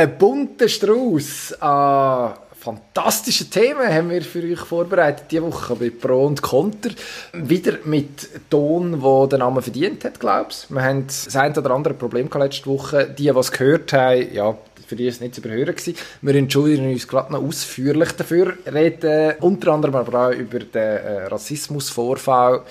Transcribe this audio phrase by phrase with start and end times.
[0.00, 6.24] Ein bunter Strauß an fantastischen Themen haben wir für euch vorbereitet diese Woche bei Pro
[6.24, 6.88] und Conter.
[7.34, 10.70] Wieder mit Ton, der den Namen verdient hat, glaube ich.
[10.70, 13.08] Wir haben das ein oder andere Problem letzte Woche.
[13.08, 15.96] Die, die es gehört haben, ja, für die es nicht zu überhören gewesen.
[16.22, 18.56] Wir entschuldigen uns gerade noch ausführlich dafür.
[18.72, 22.62] Reden unter anderem aber auch über den äh, Rassismusvorfall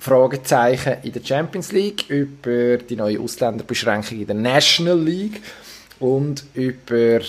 [0.00, 5.40] Fragezeichen in der Champions League, über die neue Ausländerbeschränkung in der National League
[6.00, 7.20] und über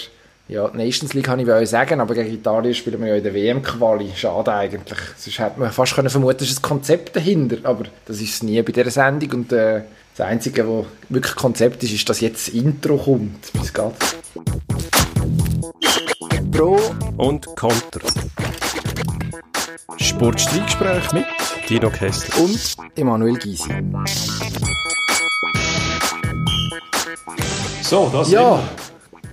[0.50, 3.24] ja, die Nations League kann ich euch sagen, aber gegen Italien spielen wir ja in
[3.24, 4.12] der WM-Quali.
[4.16, 5.00] Schade eigentlich.
[5.18, 8.44] Sonst hätte man fast können vermuten, es ist ein Konzept dahinter, aber das ist es
[8.44, 9.82] nie bei dieser Sendung und äh,
[10.16, 13.52] das Einzige, was wirklich Konzept ist, ist, dass jetzt das Intro kommt.
[13.54, 13.94] Bis geht.
[16.52, 16.80] Pro
[17.18, 18.08] und Contra.
[19.98, 21.26] Sportstreitgespräch mit
[21.70, 23.70] Dino Kessler und Emanuel Gysi.
[27.88, 28.60] So, das ja,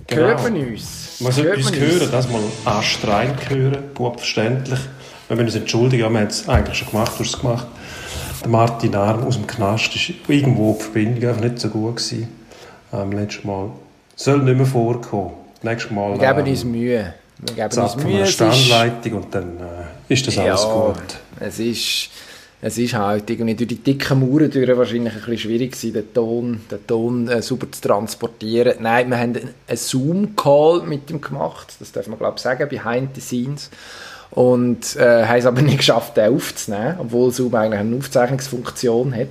[0.07, 0.27] genau.
[0.27, 1.19] hört man uns.
[1.19, 4.79] Man sollte uns hören, das mal anstrengend hören, gut verständlich.
[5.27, 7.67] Wir müssen uns entschuldigen, wir haben es eigentlich schon gemacht, du hast es gemacht.
[8.41, 12.29] Der Martin Arm aus dem Knast ist irgendwo die Verbindung einfach nicht so gut gewesen.
[12.93, 13.71] Ähm, letztes Mal.
[14.15, 15.31] Soll nicht mehr vorkommen.
[15.61, 17.13] Nächstes Mal Wir geben ähm, uns Mühe.
[17.39, 18.17] Wir geben uns Mühe.
[18.19, 21.17] eine Standleitung und dann äh, ist das alles ja, gut.
[21.41, 22.09] Es ist,
[22.61, 26.13] es ist halt irgendwie durch die dicken Mauern durch wahrscheinlich ein bisschen schwierig gewesen, den
[26.13, 28.75] Ton, den Ton äh, super zu transportieren.
[28.79, 33.15] Nein, wir haben einen Zoom-Call mit ihm gemacht, das darf man glaube ich sagen, behind
[33.15, 33.69] the scenes.
[34.31, 39.27] Und äh, haben es aber nicht geschafft, den aufzunehmen, obwohl Zoom eigentlich eine Aufzeichnungsfunktion hat.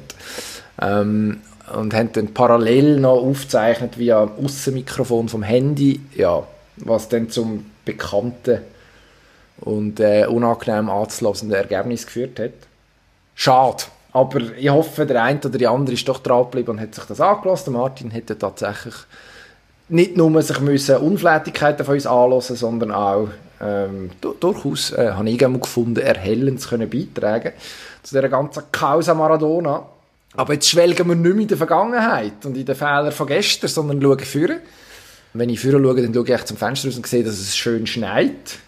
[0.81, 1.41] Ähm,
[1.75, 8.59] und haben dann parallel noch aufgezeichnet via Aussenmikrofon vom Handy, ja, was dann zum bekannten
[9.61, 12.53] und äh, unangenehm anzulassenden Ergebnis geführt hat.
[13.35, 13.85] Schade.
[14.13, 17.05] Aber ich hoffe, der eine oder die andere ist doch dran geblieben und hat sich
[17.05, 17.73] das angelassen.
[17.73, 18.95] Martin hätte tatsächlich
[19.89, 23.29] nicht nur sich müssen Unflätigkeiten von uns anlassen, sondern auch
[23.61, 27.53] ähm, du- durchaus, äh, habe ich gefunden, erhellend zu können beitragen
[28.03, 29.85] zu dieser ganzen Causa Maradona.
[30.37, 33.69] Aber jetzt schwelgen wir nicht mehr in der Vergangenheit und in den Fehlern von gestern,
[33.69, 34.59] sondern schauen führen.
[35.33, 37.87] Wenn ich führen schaue, dann schaue ich zum Fenster raus und sehe, dass es schön
[37.87, 38.59] schneit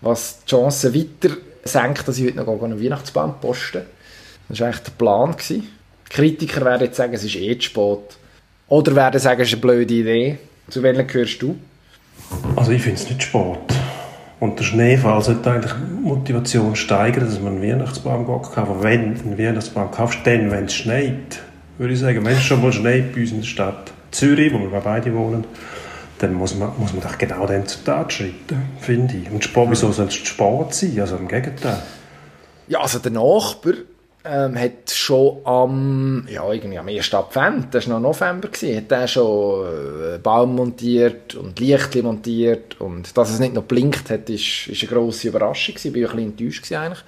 [0.00, 3.82] was die Chancen weiter senkt, dass ich heute noch einen Weihnachtsbaum posten
[4.48, 5.32] Das war eigentlich der Plan.
[5.32, 5.68] Gewesen.
[6.08, 8.18] Kritiker werden jetzt sagen, es ist eh zu spät.
[8.68, 10.38] Oder werden sagen, es ist eine blöde Idee.
[10.68, 11.56] Zu welchen gehörst du?
[12.56, 13.58] Also ich finde es nicht spät.
[14.40, 18.64] Und der Schneefall sollte eigentlich die Motivation steigern, dass man einen Weihnachtsbaum kann.
[18.64, 21.40] Aber wenn du einen Weihnachtsbaum kaufst, dann, wenn es schneit,
[21.76, 24.58] würde ich sagen, wenn es schon mal schneit bei uns in der Stadt Zürich, wo
[24.58, 25.44] wir beide wohnen,
[26.20, 29.30] dann muss man, muss man doch genau dann zur Tat schreiten, finde ich.
[29.30, 31.00] Und spät, wieso soll es zu spät sein?
[31.00, 31.82] Also im Gegenteil.
[32.68, 33.72] Ja, also der Nachbar
[34.24, 37.14] ähm, hat schon am, ja, irgendwie am 1.
[37.14, 42.78] Advent, das war noch November, gewesen, hat er schon äh, Baum montiert und Lichtli montiert
[42.80, 46.10] und dass es nicht noch blinkt hat, ist, ist eine grosse Überraschung gewesen, bin ich
[46.10, 47.04] ein bisschen enttäuscht eigentlich.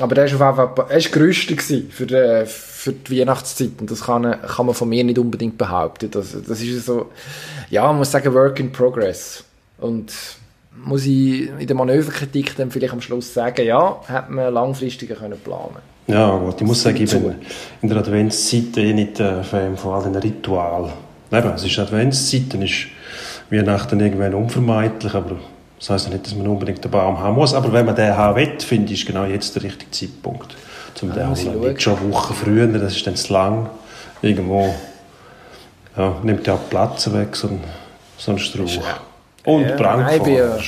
[0.00, 4.02] Aber er war auf jeden Fall, er gerüstet für, äh, für die Weihnachtszeit und das
[4.04, 6.10] kann, kann man von mir nicht unbedingt behaupten.
[6.10, 7.10] Das, das ist so,
[7.72, 9.44] ja, man muss sagen, Work in Progress.
[9.78, 10.12] Und
[10.76, 15.38] muss ich in der Manöverkritik dann vielleicht am Schluss sagen, ja, hätte man langfristiger können
[15.38, 17.20] planen Ja, gut, ich muss sagen, ich Zu.
[17.20, 17.34] bin
[17.80, 20.92] in der Adventszeit eh nicht ein Fan von all den Ritualen.
[21.32, 22.88] Eben, es ist Adventszeit, dann ist
[23.50, 25.36] Weihnachten irgendwann unvermeidlich, aber
[25.78, 27.54] das heisst ja nicht, dass man unbedingt den Baum haben muss.
[27.54, 30.54] Aber wenn man den haben will, finde ich, ist genau jetzt der richtige Zeitpunkt,
[31.00, 31.54] um den ich holen.
[31.54, 31.68] schauen.
[31.68, 33.70] Nicht schon Wochen früher, das ist dann zu lang.
[34.20, 34.74] Irgendwo
[35.96, 37.60] ja, nimmt ja auch Platz weg, so ein,
[38.18, 38.82] so ein Strauch.
[39.44, 39.64] Und
[40.26, 40.58] Ja, ja.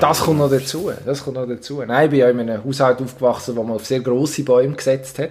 [0.00, 0.90] Das kommt noch dazu.
[1.04, 1.82] Das kommt noch dazu.
[1.86, 5.18] Nein, ich bin ja in einem Haushalt aufgewachsen, wo man auf sehr grosse Bäume gesetzt
[5.20, 5.30] hat.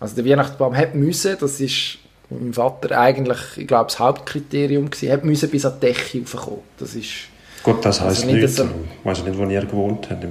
[0.00, 1.98] Also der Weihnachtsbaum hat müssen, das ist
[2.30, 6.60] meinem Vater eigentlich, ich glaube, das Hauptkriterium gewesen, hat müssen bis an die Decke raufkommen.
[6.78, 7.10] Das ist,
[7.62, 8.58] Gut, das heisst Also nicht, nichts.
[8.58, 10.24] Ich weiss nicht, wo ihr gewohnt habt.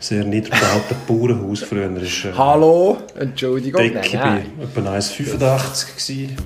[0.00, 1.90] Sehr niedergebauten Bauernhaus früher.
[1.96, 6.36] Ist, äh, Hallo, Entschuldigung, Decke nein, bei etwa 1,85 gewesen.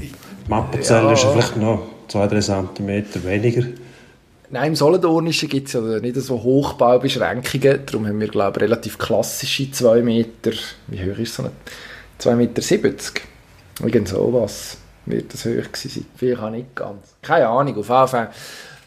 [0.00, 0.10] Die
[0.48, 1.12] Mappenzelle Ja.
[1.12, 3.62] ist vielleicht noch 2-3 cm weniger.
[4.50, 8.96] Nein, im Solothurnischen gibt es ja nicht so Hochbaubeschränkungen, darum haben wir, glaube ich, relativ
[8.96, 10.52] klassische 2 Meter,
[10.86, 11.52] wie hoch ist so eine
[12.20, 12.62] 2,70 Meter?
[12.62, 13.22] 70.
[13.82, 16.06] Irgend sowas wird das gewesen sein.
[16.16, 17.14] Vielleicht auch nicht ganz.
[17.22, 18.30] Keine Ahnung, auf jeden Fall.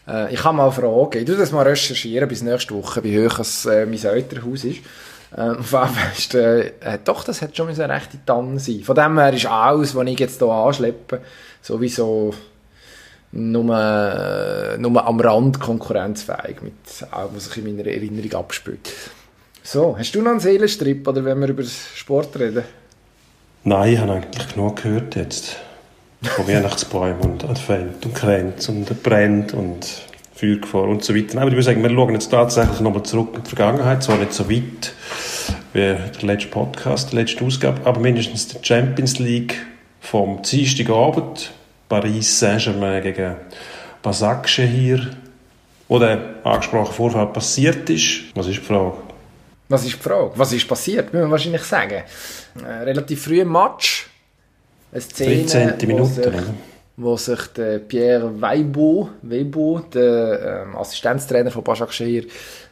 [0.06, 3.38] Äh, ich kann mal fragen, ich tue das mal recherchieren bis nächste Woche, wie hoch
[3.38, 4.80] es, äh, mein Elternhaus ist.
[5.36, 8.82] Ähm, auf ist, äh, äh, doch, das hat schon eine rechte Tanne sein.
[8.82, 11.20] Von dem her ist alles, was ich jetzt hier anschleppe,
[11.62, 12.34] sowieso
[13.32, 16.74] nur, äh, nur am Rand konkurrenzfähig, mit
[17.10, 18.90] auch, was sich in meiner Erinnerung abspielt.
[19.62, 22.64] So, hast du noch einen Seelenstrip, oder wenn wir über Sport reden?
[23.64, 25.56] Nein, ich habe eigentlich genug gehört jetzt.
[26.22, 29.86] Von Weihnachtsbäumen und Advent und Kränz und brennt und
[30.34, 31.38] Feuergefahr und so weiter.
[31.38, 34.32] Aber ich würde sagen, wir schauen jetzt tatsächlich nochmal zurück in die Vergangenheit, zwar nicht
[34.32, 34.94] so weit
[35.72, 39.56] wie der letzte Podcast, die letzte Ausgabe, aber mindestens die Champions League
[40.00, 41.52] vom Dienstagabend,
[41.88, 43.36] Paris Saint-Germain gegen
[44.02, 45.10] Basakche hier,
[45.88, 48.34] wo der angesprochene Vorfall passiert ist.
[48.34, 48.94] Was ist die Frage?
[49.68, 50.32] Was ist die Frage?
[50.36, 52.02] Was ist passiert, müssen wir wahrscheinlich sagen.
[52.62, 54.08] Äh, relativ früh Match.
[54.92, 55.88] Eine Szene, 13.
[55.88, 56.42] Minute, wo sich,
[56.98, 62.26] wo sich der Pierre Weibo, Weibo der ähm, Assistenztrainer von Başak Şehir,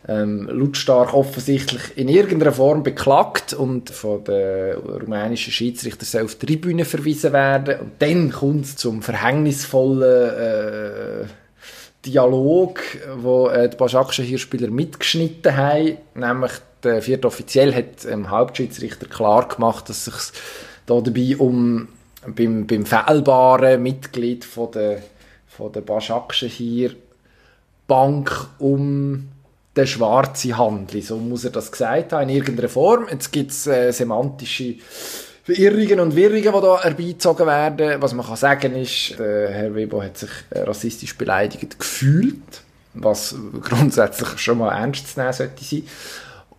[0.06, 6.44] ähm, lautstark offensichtlich in irgendeiner Form beklagt und von den rumänischen Schiedsrichter soll auf die
[6.44, 7.80] Tribüne verwiesen werden.
[7.80, 11.26] Und dann kommt es zum verhängnisvollen äh,
[12.04, 12.80] Dialog,
[13.16, 16.52] wo äh, die Başakschen hier Spieler mitgeschnitten haben, nämlich
[16.82, 20.40] der vierte Offiziell hat dem ähm, Hauptschiedsrichter klar gemacht, dass es sich
[20.84, 21.88] da dabei um
[22.26, 25.02] beim, beim fehlbaren Mitglied von der,
[25.46, 26.94] von der Başakschen hier
[27.86, 29.28] Bank um
[29.76, 31.02] den schwarzen Handel.
[31.02, 33.06] So muss er das gesagt haben, in irgendeiner Form.
[33.10, 34.76] Jetzt gibt es äh, semantische
[35.42, 38.00] Verirrungen und Wirrungen, die da herbeizogen werden.
[38.00, 42.62] Was man kann sagen ist, der Herr Webo hat sich äh, rassistisch beleidigt gefühlt,
[42.94, 45.82] was grundsätzlich schon mal ernst zu nehmen sollte sein.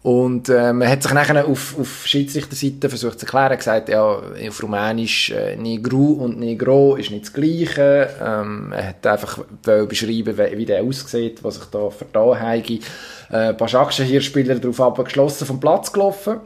[0.04, 4.64] Und äh, man hat sich nachher auf, auf Schiedsrichterseite versucht zu erklären, gesagt, ja, auf
[4.64, 8.10] Rumänisch äh, Negru und Negro ist nicht das Gleiche.
[8.20, 12.80] Ähm, er hat einfach beschreiben, wie, wie der aussieht, was sich da vertan habe.
[13.32, 16.42] Äh, Başakşehir hier Spieler darauf abgeschlossen vom Platz gelaufen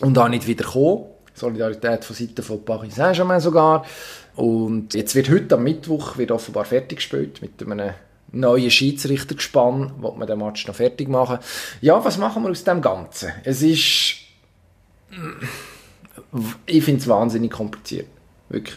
[0.00, 1.04] und auch nicht wieder gekommen.
[1.32, 3.84] Solidarität von Seiten von Paris Saint-Germain sogar.
[4.34, 7.90] Und jetzt wird heute am Mittwoch wird offenbar fertig gespielt mit einem
[8.32, 11.38] neuen Schiedsrichtergespann, wo man den Match noch fertig machen.
[11.80, 13.32] Ja, was machen wir aus dem Ganzen?
[13.44, 14.16] Es ist,
[16.66, 18.08] ich finde es wahnsinnig kompliziert,
[18.48, 18.76] wirklich.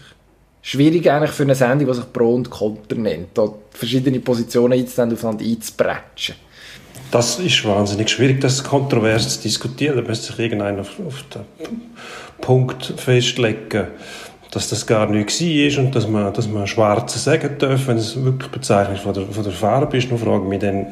[0.63, 4.99] Schwierig eigentlich für eine Sendung, die sich Pro und Konter nennt, da verschiedene Positionen jetzt
[4.99, 6.35] aufeinander einzubretschen.
[7.09, 9.97] Das ist wahnsinnig schwierig, das kontrovers zu diskutieren.
[9.97, 11.41] Da müsste sich irgendeiner auf, auf den
[12.39, 13.87] Punkt festlegen,
[14.51, 18.21] dass das gar nicht war und dass man, dass man Schwarze sagen darf, wenn es
[18.21, 20.09] wirklich Bezeichnung von der, von der Farbe ist.
[20.09, 20.87] Nur frage mich dann,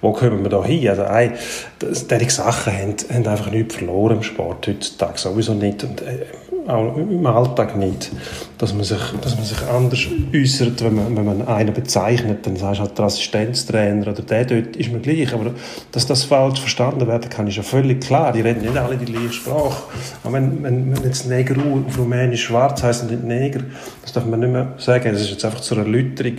[0.00, 0.88] wo kommen wir da hin?
[0.88, 1.30] Also, ey,
[1.78, 5.84] das, diese Sachen haben, haben einfach nichts verloren im Sport heutzutage, sowieso nicht.
[5.84, 6.26] Und, äh,
[6.68, 8.10] auch im Alltag nicht,
[8.58, 10.00] dass man sich, dass man sich anders
[10.34, 14.44] äußert, wenn man, wenn man einen bezeichnet, dann sagst du halt der Assistenztrainer oder der
[14.44, 15.52] dort, ist mir gleich, aber
[15.92, 19.04] dass das falsch verstanden werden kann, ist ja völlig klar, die reden nicht alle die
[19.04, 19.82] gleiche Sprache,
[20.22, 23.60] aber wenn, wenn, wenn jetzt Neger auf Rumänisch schwarz heisst und nicht Neger,
[24.02, 26.36] das darf man nicht mehr sagen, das ist jetzt einfach zur Erläuterung,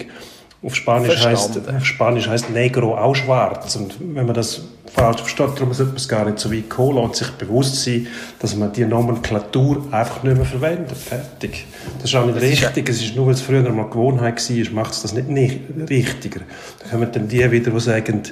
[0.66, 3.76] auf Spanisch heißt, auf Spanisch heißt Negro auch schwarz.
[3.76, 6.98] Und wenn man das falsch versteht, darum sollte man es gar nicht so weit kommen
[6.98, 8.08] und sich bewusst sein,
[8.40, 10.98] dass man die Nomenklatur einfach nicht mehr verwendet.
[10.98, 11.66] Fertig.
[12.00, 12.90] Das ist auch nicht das richtig.
[12.90, 15.60] Ist es ist nur, weil es früher mal Gewohnheit war, macht es das nicht, nicht
[15.88, 16.42] richtiger.
[16.80, 18.24] Dann kommen dann die wieder, die sagen,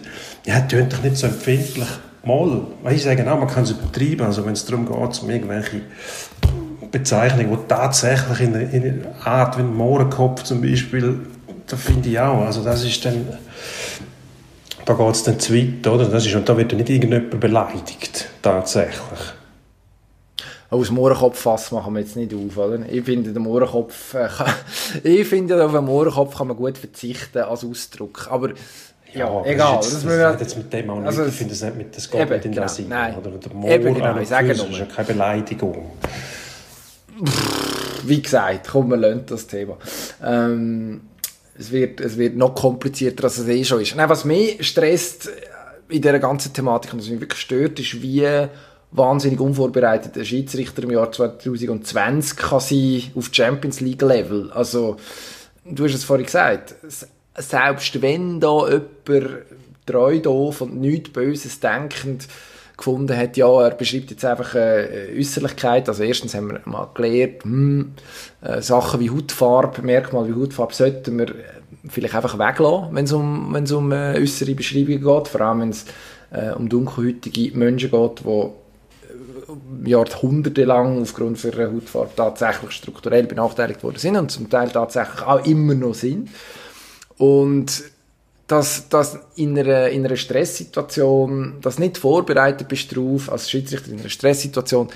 [0.46, 1.88] ja, tönt doch nicht so empfindlich.
[2.26, 2.62] Mal.
[2.90, 4.26] Ich sage auch, man kann es übertreiben.
[4.26, 5.82] Also wenn es darum geht, um irgendwelche
[6.90, 11.20] Bezeichnungen, die tatsächlich in einer Art wie ein Mohrenkopf zum Beispiel
[11.68, 12.46] das finde ich auch.
[12.46, 13.38] Also das ist dann,
[14.86, 16.06] da geht es dann zu weit, oder?
[16.06, 19.20] Das ist, und da wird dann nicht irgendjemand beleidigt, tatsächlich.
[20.70, 22.80] Aus dem Mohrenkopf machen wir jetzt nicht auf, oder?
[22.90, 24.28] Ich finde, der Mohrenkopf, äh,
[25.04, 28.50] ich finde, auf einen Mohrenkopf kann man gut verzichten als Ausdruck, aber
[29.14, 29.76] ja, ja egal.
[29.78, 31.06] Das, das, das, das jetzt mit dem auch nicht.
[31.06, 32.90] Also, ich finde es nicht mit, das geht eben, nicht in genau, Sinn.
[32.90, 33.16] Nein.
[33.16, 35.92] Oder der Moor eben, genau, ich sage ist ja keine Beleidigung.
[38.06, 39.78] Wie gesagt, komm, wir lernen das Thema.
[40.24, 41.02] Ähm,
[41.58, 43.96] es wird, es wird noch komplizierter, als es eh schon ist.
[43.96, 45.30] Nein, was mich stresst
[45.90, 48.48] in dieser ganzen Thematik und was mich wirklich stört, ist, wie
[48.92, 54.52] wahnsinnig unvorbereitet ein Schiedsrichter im Jahr 2020 kann sein auf Champions League Level.
[54.52, 54.98] Also,
[55.66, 56.76] du hast es vorhin gesagt,
[57.36, 59.46] selbst wenn da jemand
[59.86, 62.28] treu doof und nichts Böses denkend
[62.78, 65.88] gefunden hat, ja, er beschreibt jetzt einfach eine Äußerlichkeit.
[65.88, 67.94] Also erstens haben wir mal gelernt, hm,
[68.42, 71.34] äh, Sachen wie Hautfarbe, Merkmale wie Hautfarbe sollten wir
[71.90, 75.62] vielleicht einfach weglassen, wenn es um, wenn es um äh, äußere Beschreibungen geht, vor allem
[75.62, 75.86] wenn es
[76.32, 83.84] äh, um dunkelhäutige Menschen geht, die äh, Jahrhunderte lang aufgrund ihrer Hautfarbe tatsächlich strukturell benachteiligt
[83.84, 86.30] worden sind und zum Teil tatsächlich auch immer noch sind.
[87.18, 87.84] Und
[88.48, 94.00] dass, dass in, einer, in einer Stresssituation, dass nicht vorbereitet bist darauf, als Schiedsrichter in
[94.00, 94.90] einer Stresssituation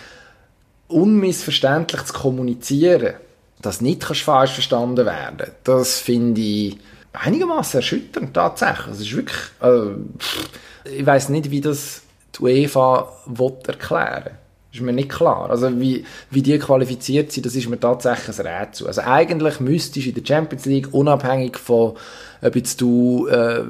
[0.87, 3.15] unmissverständlich zu kommunizieren,
[3.61, 6.77] dass nicht falsch verstanden werden das finde ich
[7.13, 8.93] einigermaßen erschütternd tatsächlich.
[8.93, 12.01] Es ist wirklich, äh, ich weiß nicht, wie das
[12.35, 14.23] die UEFA will erklären.
[14.23, 15.49] Das ist mir nicht klar.
[15.49, 18.87] Also wie, wie die qualifiziert sind, das ist mir tatsächlich ein Rätsel.
[18.87, 21.95] Also eigentlich müsstest du in der Champions League unabhängig von
[22.41, 23.63] ob jetzt du äh,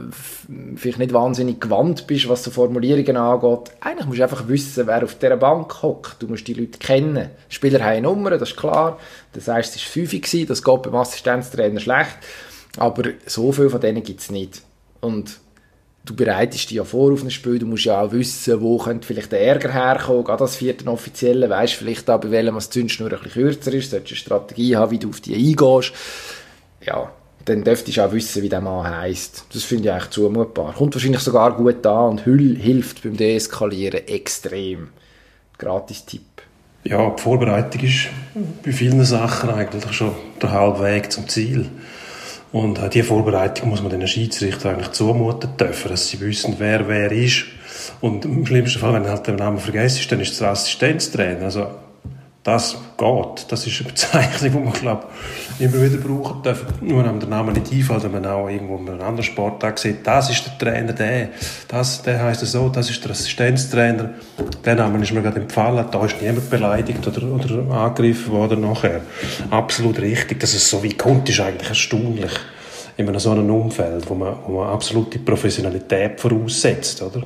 [0.76, 3.72] vielleicht nicht wahnsinnig gewandt bist, was so Formulierungen angeht.
[3.80, 6.22] Eigentlich musst du einfach wissen, wer auf dieser Bank hockt.
[6.22, 7.30] Du musst die Leute kennen.
[7.50, 9.00] Spieler haben Nummern, das ist klar.
[9.34, 12.18] Das heißt, es war 5 das geht beim Assistenztrainer schlecht.
[12.78, 14.62] Aber so viel von denen gibt es nicht.
[15.02, 15.40] Und
[16.06, 19.06] du bereitest dich ja vor auf ein Spiel, du musst ja auch wissen, wo könnte
[19.06, 23.12] vielleicht der Ärger herkommen, gerade als vierten Offiziellen, weißt vielleicht auch, bei welchem die Zündschnur
[23.12, 25.94] ein bisschen kürzer ist, solltest eine Strategie haben, wie du auf die eingehst.
[26.82, 27.12] Ja,
[27.48, 29.46] dann dürftest du auch wissen, wie der Mann heisst.
[29.54, 30.74] Das finde ich eigentlich zumutbar.
[30.74, 34.90] Kommt wahrscheinlich sogar gut an und hilft beim Deeskalieren extrem.
[35.58, 36.22] Gratis-Tipp.
[36.84, 38.08] Ja, die Vorbereitung ist
[38.64, 40.12] bei vielen Sachen eigentlich schon
[40.42, 41.70] der halbe Weg zum Ziel.
[42.52, 46.88] Und äh, diese Vorbereitung muss man den Schiedsrichter eigentlich zumuten dürfen, dass sie wissen, wer
[46.88, 47.46] wer ist.
[48.02, 51.46] Und im schlimmsten Fall, wenn du halt den Namen vergisst, dann ist es der Assistenztrainer.
[51.46, 51.68] Also
[52.48, 53.52] das geht.
[53.52, 55.04] Das ist eine Bezeichnung, die man, glaube
[55.60, 56.64] immer wieder brauchen darf.
[56.80, 60.08] Nur wenn der Name nicht einfällt, wenn man auch irgendwo in einem anderen Sporttag sieht,
[60.08, 61.30] das ist der Trainer, der,
[61.68, 64.12] das, der heisst so, das ist der Assistenztrainer.
[64.64, 69.02] Der Name ist mir gerade empfallen, da ist niemand beleidigt oder, oder angegriffen worden nachher.
[69.52, 72.32] Absolut richtig, dass es so wie kommt, ist eigentlich erstaunlich.
[72.96, 77.24] In so einem Umfeld, wo man, wo man absolute Professionalität voraussetzt, oder?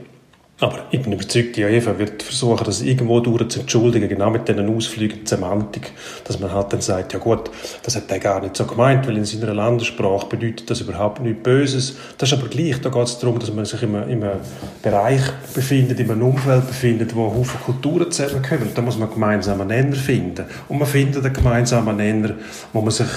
[0.62, 4.48] Aber ich bin überzeugt, die UEFA wird versuchen, das irgendwo durch zu entschuldigen, genau mit
[4.48, 5.91] diesen Ausflügen Semantik,
[6.24, 7.50] dass man halt dann sagt, ja gut,
[7.82, 11.41] das hat er gar nicht so gemeint, weil in seiner Landessprache bedeutet das überhaupt nichts
[11.41, 11.96] Böses.
[12.20, 14.39] Das ist aber gleich, da geht es darum, dass man sich in einem, in einem
[14.84, 15.24] Bereich
[15.56, 18.68] befindet, in einem Umfeld befindet, wo Haufen Kulturen zusammenkommen.
[18.68, 20.46] Und da muss man gemeinsame Nenner finden.
[20.70, 22.36] Und man findet einen gemeinsamen Nenner,
[22.72, 23.08] wo man sich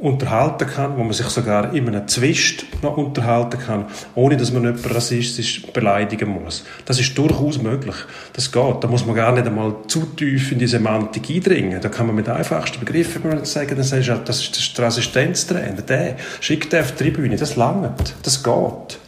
[0.00, 4.64] unterhalten kann, wo man sich sogar in einem Zwist noch unterhalten kann, ohne dass man
[4.64, 6.64] jemanden rassistisch beleidigen muss.
[6.84, 7.96] Das ist durchaus möglich.
[8.32, 8.76] Das geht.
[8.84, 11.80] Da muss man gar nicht einmal zu tief in die Semantik eindringen.
[11.80, 16.16] Da kann man mit einfachsten Begriffen sagen, dann sagst du, das ist der Assistenztrainer, der
[16.40, 18.14] schickt den auf die Tribüne, das langt.
[18.22, 18.98] Das geht.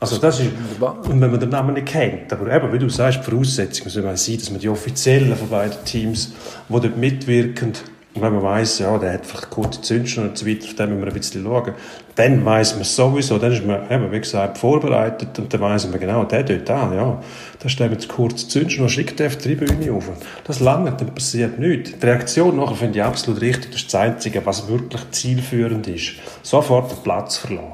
[0.00, 3.18] Also das ist, und wenn man den Namen nicht kennt, aber eben, wie du sagst,
[3.18, 6.32] die Voraussetzung soll sein, dass man die Offiziellen von beiden Teams,
[6.68, 7.72] die dort mitwirken,
[8.14, 11.00] wenn man weiss, ja, der hat vielleicht kurze Zündschnur und so weiter, auf den müssen
[11.00, 11.74] wir ein bisschen schauen,
[12.14, 15.88] dann weiss man es sowieso, dann ist man, eben, wie gesagt, vorbereitet und dann weiss
[15.88, 17.20] man genau, der dort an, ja,
[17.60, 20.10] da steht man zu kurz Zündschnur, schickt auf die Tribüne auf.
[20.44, 21.92] Das lange, dann passiert nichts.
[21.98, 26.14] Die Reaktion nachher finde ich absolut richtig, das ist das Einzige, was wirklich zielführend ist.
[26.42, 27.72] Sofort den Platz verlassen.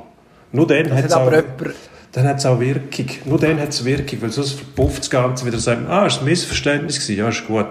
[0.52, 1.30] Nur dann hat es auch
[2.14, 3.06] dann hat es auch Wirkung.
[3.24, 6.26] Nur dann hat es Wirkung, weil sonst verpufft das Ganze wieder sagen, ah, ist ein
[6.26, 7.66] Missverständnis gewesen, ja, ist gut.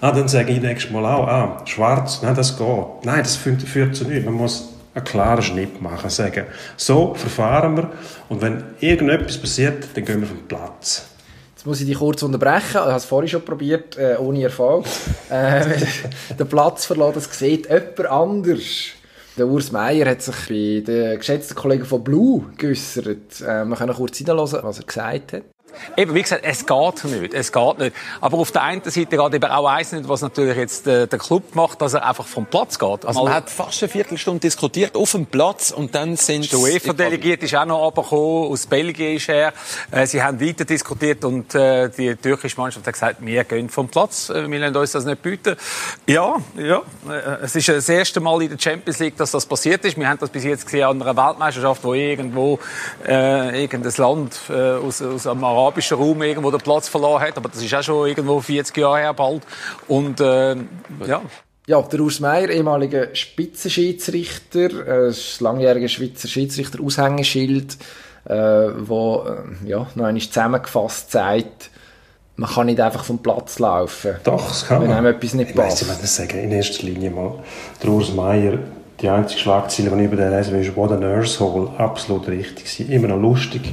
[0.00, 3.04] Ah, dann sage ich nächstes Mal auch, ah, schwarz, nein, das geht.
[3.04, 4.24] Nein, das führt, führt zu nichts.
[4.24, 6.46] Man muss einen klaren Schnitt machen, sagen,
[6.76, 7.90] so verfahren wir
[8.30, 11.06] und wenn irgendetwas passiert, dann gehen wir vom Platz.
[11.54, 12.62] Jetzt muss ich dich kurz unterbrechen.
[12.70, 14.86] Ich habe es vorhin schon probiert, äh, ohne Erfolg.
[15.30, 15.64] äh,
[16.38, 18.94] den Platz verlassen, das sieht jemand anders.
[19.38, 23.40] Der Urs Meier hat sich bei den geschätzten Kollegen von Blue geäußert.
[23.40, 25.44] Äh, wir können kurz hineinhören, was er gesagt hat.
[25.96, 27.34] Eben, wie gesagt, es geht nicht.
[27.34, 27.96] Es geht nicht.
[28.20, 31.18] Aber auf der einen Seite geht eben auch eins nicht, was natürlich jetzt der, der
[31.18, 33.04] Club macht, dass er einfach vom Platz geht.
[33.04, 37.42] Also man hat fast eine Viertelstunde diskutiert auf dem Platz und dann sind Der UEFA-Delegiert
[37.42, 39.52] ist auch noch runtergekommen, aus Belgien ist er.
[39.90, 43.88] Äh, sie haben weiter diskutiert und äh, die türkische Mannschaft hat gesagt, wir gehen vom
[43.88, 45.56] Platz, äh, wir lassen uns das nicht bieten.
[46.06, 49.84] Ja, ja, äh, es ist das erste Mal in der Champions League, dass das passiert
[49.84, 49.96] ist.
[49.96, 52.58] Wir haben das bis jetzt gesehen an einer Weltmeisterschaft, wo irgendwo
[53.06, 57.36] äh, irgendein Land äh, aus, aus einem arabischen Raum irgendwo den Platz verloren hat.
[57.36, 59.42] Aber das ist auch schon irgendwo 40 Jahre her bald.
[59.88, 60.56] Und äh,
[61.06, 61.22] ja.
[61.66, 67.76] Ja, der Urs Meier, ehemaliger Spitzenschiedsrichter, äh, langjähriger Schweizer Schiedsrichter, Aushängeschild,
[68.24, 71.70] äh, wo äh, ja, noch einmal zusammengefasst sagt,
[72.36, 74.16] man kann nicht einfach vom Platz laufen.
[74.24, 74.98] Doch, das kann wenn man.
[74.98, 75.82] einem etwas nicht ich passt.
[75.88, 77.34] weiss, ich das sagen, in erster Linie mal.
[77.80, 78.58] Der Urs Meier,
[79.00, 81.70] die einzige Schlagzeile, die ich über den lese, ist «What a Nurse Hole».
[81.78, 82.68] Absolut richtig.
[82.68, 83.72] Sie immer noch lustig,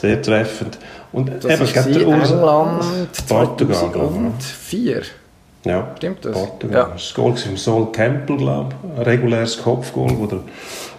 [0.00, 0.78] sehr treffend.
[1.12, 2.30] Und Das eben, ist ich glaube, der Urs...
[2.30, 5.00] England Portugal, glaube 2004.
[5.00, 5.10] ich.
[5.64, 6.32] Ja, Stimmt das?
[6.32, 6.78] Portugal.
[6.78, 6.88] Ja.
[6.92, 8.98] Das Goal war im Sol Campbell, glaube ich.
[8.98, 10.28] Ein reguläres Kopfgoal, das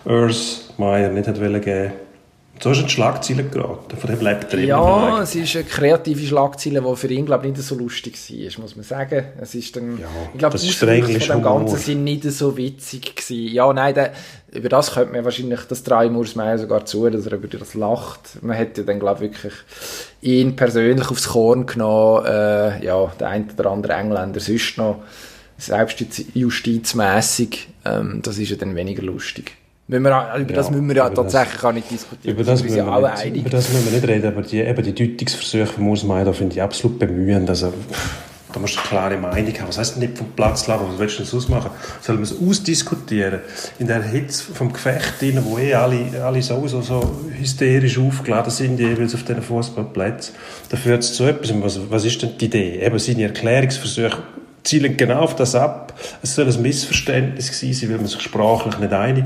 [0.06, 1.94] der Urs Meier nicht hat wollen geben
[2.62, 3.98] So ist ein Schlagzeile geraten.
[3.98, 7.58] Von dem lebt er Ja, es ist eine kreative Schlagzeile, die für ihn glaub, nicht
[7.58, 9.26] so lustig war, muss man sagen.
[9.42, 11.44] Es ist dann, Ja, ich glaube, das englische von dem.
[11.44, 13.54] Ganzen sind nicht so witzig gewesen.
[13.54, 14.12] Ja, nein, der,
[14.54, 17.74] über das könnte man wahrscheinlich, das traue Urs Meier sogar zu, dass er über das
[17.74, 18.42] lacht.
[18.42, 19.54] Man hätte dann, glaube ich, wirklich
[20.22, 25.00] ihn persönlich aufs Korn genommen, äh, ja, der ein oder andere Engländer sonst noch,
[25.58, 29.52] selbstjustizmässig, ähm, das ist ja dann weniger lustig.
[29.88, 30.10] Wir, über
[30.54, 32.36] das Ja, müssen wir ja das- tatsächlich auch nicht diskutieren.
[32.36, 33.42] Über das, wir müssen wir alle nicht, einig.
[33.42, 36.34] über das müssen wir nicht reden, aber die, eben die Deutungsversuche von Urs Meier, da
[36.34, 37.50] finde ich absolut bemühend.
[37.50, 37.74] Also,
[38.52, 39.68] Da musst du eine klare Meinung haben.
[39.68, 40.88] Was heisst nicht vom Platz laufen?
[40.92, 41.70] Was willst du denn sonst machen?
[42.02, 43.42] Sollen wir es ausdiskutieren?
[43.78, 48.80] In der Hitze vom Gefecht, rein, wo eh alle, alle sowieso so hysterisch aufgeladen sind,
[48.80, 50.34] jeweils auf diesen Fußballplätzen,
[50.70, 51.54] da führt es zu etwas.
[51.62, 52.80] Was, was ist denn die Idee?
[52.82, 54.24] Eben seine Erklärungsversuche
[54.64, 55.94] zielen genau auf das ab.
[56.22, 59.26] Es soll ein Missverständnis gewesen sein, weil man sich sprachlich nicht einig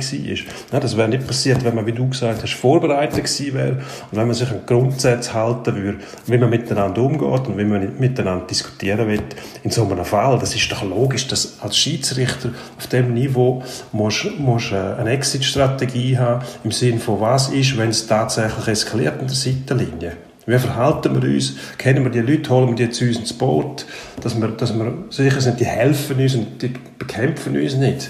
[0.72, 0.80] war.
[0.80, 3.72] Das wäre nicht passiert, wenn man, wie du gesagt hast, vorbereitet gewesen wäre
[4.12, 8.00] und wenn man sich an Grundsätze halten würde, wie man miteinander umgeht und wie man
[8.00, 9.24] miteinander diskutieren will.
[9.63, 14.40] In so einem Fall, das ist doch logisch, dass als Schiedsrichter auf dem Niveau musst,
[14.40, 19.28] musst äh, eine Exit-Strategie haben, im Sinne von was ist, wenn es tatsächlich eskaliert an
[19.28, 20.18] der Seitenlinie.
[20.45, 21.55] Wie verhalten wir uns?
[21.77, 22.50] Kennen wir die Leute?
[22.50, 23.85] Holen wir die zu uns ins Boot?
[24.21, 28.09] Dass wir, dass wir sicher sind, die helfen uns und die bekämpfen uns nicht.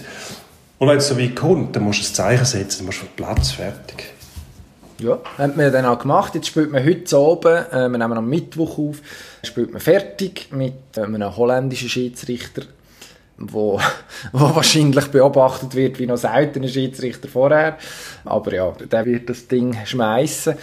[0.79, 3.05] Und wenn es so weit kommt, dann musst du ein Zeichen setzen, dann musst du
[3.15, 4.13] Platz fertig.
[4.99, 6.33] Ja, haben wir dann auch gemacht.
[6.33, 8.97] Jetzt spielt man heute oben, äh, wir nehmen am Mittwoch auf,
[9.43, 12.63] spielt man fertig mit äh, einem holländischen Schiedsrichter,
[13.37, 13.79] wo,
[14.31, 17.77] wo wahrscheinlich beobachtet wird wie noch selten ein Schiedsrichter vorher.
[18.25, 20.55] Aber ja, der wird das Ding schmeißen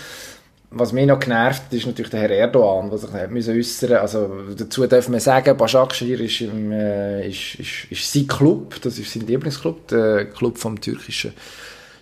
[0.73, 4.31] was mich noch genervt ist natürlich der Herr Erdogan, der sich nicht müssen äußern Also
[4.57, 9.13] dazu dürfen wir sagen, Başakşehir ist, im, äh, ist, ist, ist sein Club, das ist
[9.13, 11.33] sein Lieblingsclub, der Club vom türkischen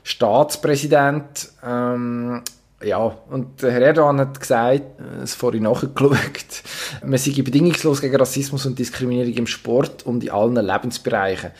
[0.02, 1.48] Staatspräsident.
[1.66, 2.42] Ähm,
[2.84, 2.98] ja,
[3.30, 6.62] und der Herr Erdogan hat gesagt, es vorhin nachgeschaut,
[7.04, 11.50] man sei bedingungslos gegen Rassismus und Diskriminierung im Sport und in allen Lebensbereichen.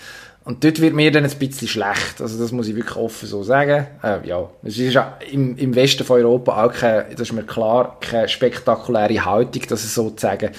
[0.49, 2.23] Und dort wird mir dann ein bisschen schlecht.
[2.23, 3.87] Also das muss ich wirklich offen so sagen.
[4.03, 7.43] Äh, ja, es ist ja im, im Westen von Europa auch keine, das ist mir
[7.43, 10.53] klar, keine spektakuläre Haltung, das ist sozusagen.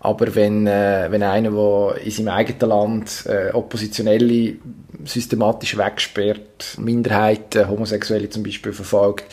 [0.00, 4.56] Aber wenn, äh, wenn einer, der in seinem eigenen Land äh, Oppositionelle
[5.06, 9.32] systematisch wegsperrt, Minderheiten, Homosexuelle zum Beispiel verfolgt,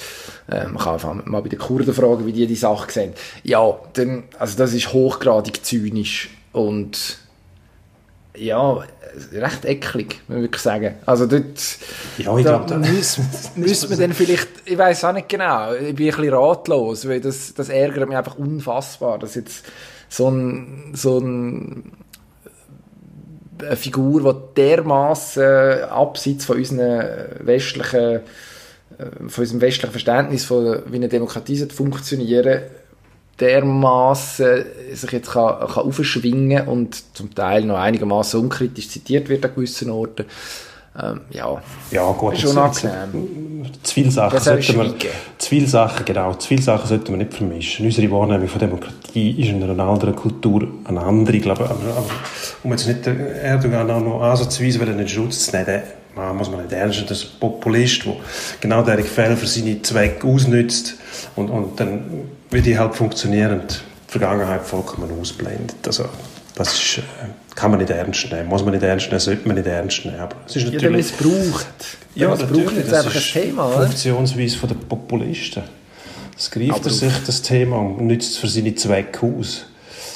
[0.49, 3.13] äh, man kann einfach mal bei den Kurden fragen, wie die die Sache sehen.
[3.43, 7.19] Ja, dann, also das ist hochgradig zynisch und
[8.39, 8.83] ja,
[9.33, 10.95] recht eklig, muss ich wirklich sagen.
[11.05, 11.43] Also dort
[12.17, 15.95] ja, ich da glaub, müssen, müssen wir dann vielleicht, ich weiß auch nicht genau, ich
[15.95, 19.65] bin ein bisschen ratlos, weil das, das ärgert mich einfach unfassbar, dass jetzt
[20.09, 21.91] so ein, so ein
[23.61, 27.03] eine Figur, die dermaßen abseits von unseren
[27.41, 28.21] westlichen
[28.97, 32.61] äh, von unserem westlichen Verständnis von wie eine Demokratie funktionieren
[33.39, 39.55] dermaßen sich jetzt kann, kann aufschwingen und zum Teil noch einigermaßen unkritisch zitiert wird an
[39.55, 40.25] gewissen Orten.
[41.01, 43.65] Ähm, ja, ja gut, ist unangenehm.
[43.83, 47.85] Zu viele Sachen, zu viele Sachen, genau, zu viele Sachen sollte man nicht vermischen.
[47.85, 51.69] Unsere Wahrnehmung von Demokratie ist in einer anderen Kultur eine andere, glaube ich.
[51.69, 52.09] Aber, aber
[52.63, 55.83] um jetzt nicht Erdogan auch noch ansatzweise in den Schutz zu nehmen,
[56.15, 58.15] man muss man nicht ernst das ist ein Populist, der
[58.59, 60.95] genau diese Fälle für seine Zwecke ausnützt
[61.35, 62.03] und, und dann,
[62.51, 65.85] wie die halt funktionieren, die Vergangenheit vollkommen ausblendet.
[65.85, 66.05] Also,
[66.55, 67.01] das ist, äh,
[67.55, 70.19] kann man nicht ernst nehmen, muss man nicht ernst nehmen, sollte man nicht ernst nehmen.
[70.19, 71.97] Aber es ist natürlich, ja, missbraucht.
[72.15, 73.81] Ja, missbraucht jetzt einfach ein Thema, oder?
[73.83, 75.63] Funktionsweise der Populisten.
[76.37, 79.65] Es greift er sich das Thema und nützt es für seine Zwecke aus.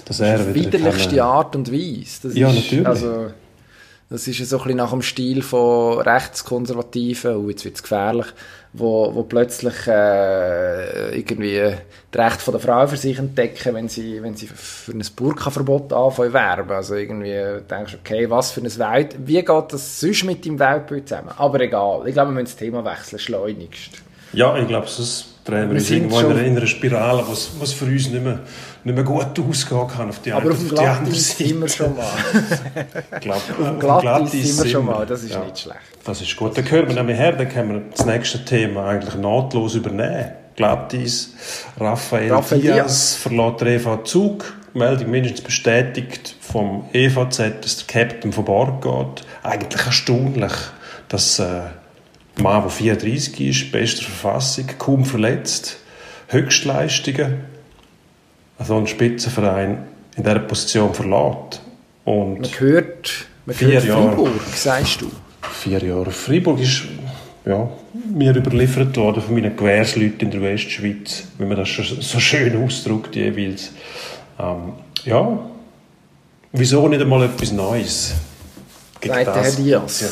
[0.05, 2.19] Dass das ist die widerlichste kann, Art und Weise.
[2.23, 2.87] Das ja, ist, natürlich.
[2.87, 3.27] Also,
[4.09, 8.27] das ist so ein bisschen nach dem Stil von Rechtskonservativen, und jetzt wird es gefährlich,
[8.73, 11.75] wo, wo plötzlich äh, irgendwie
[12.11, 16.33] das Recht der Frau für sich entdecken, wenn sie, wenn sie für ein Burka-Verbot anfangen
[16.33, 16.71] werben.
[16.71, 20.57] Also irgendwie denkst du, okay, was für ein Welt, wie geht das sonst mit dem
[20.57, 21.31] Weltbild zusammen?
[21.37, 24.01] Aber egal, ich glaube, wir müssen das Thema wechseln, schleunigst.
[24.33, 27.73] Ja, ich glaube, sonst drehen wir uns irgendwo in einer, in einer Spirale, was, was
[27.73, 28.39] für uns nicht mehr,
[28.83, 31.47] nicht mehr gut ausgehen kann auf die, Aber auf, auf die andere Seite.
[31.49, 32.11] sind wir schon mal.
[33.13, 35.79] ich glaube, auf dem Glattis sind wir schon mal, das ist ja, nicht schlecht.
[36.05, 36.57] Das ist gut.
[36.57, 40.31] Dann hören wir nämlich her, dann können wir das nächste Thema eigentlich nahtlos übernehmen.
[40.55, 41.33] Glattis,
[41.79, 44.53] Raphael, Raphael Diaz, verlässt der EV Zug.
[44.75, 49.27] Meldung mindestens bestätigt vom EVZ, dass der Captain von Bord geht.
[49.43, 50.53] Eigentlich erstaunlich,
[51.09, 51.61] dass äh,
[52.41, 55.77] Mann, der 34 ist, bester Verfassung, kaum verletzt,
[56.27, 57.43] Höchstleistungen,
[58.57, 59.83] also ein Spitzenverein
[60.15, 61.61] in dieser Position verlässt.
[62.05, 65.11] Und man hört, man hört Freiburg, Jahre, sagst du?
[65.41, 66.11] Vier Jahre.
[66.11, 66.83] Freiburg ist
[67.45, 67.69] ja,
[68.13, 73.15] mir überliefert worden von meinen Gewährsleuten in der Westschweiz, wie man das so schön ausdrückt
[73.15, 73.71] jeweils.
[74.39, 75.39] Ähm, ja,
[76.51, 78.13] wieso nicht einmal etwas Neues?
[79.05, 80.03] Sagt der Herr Diaz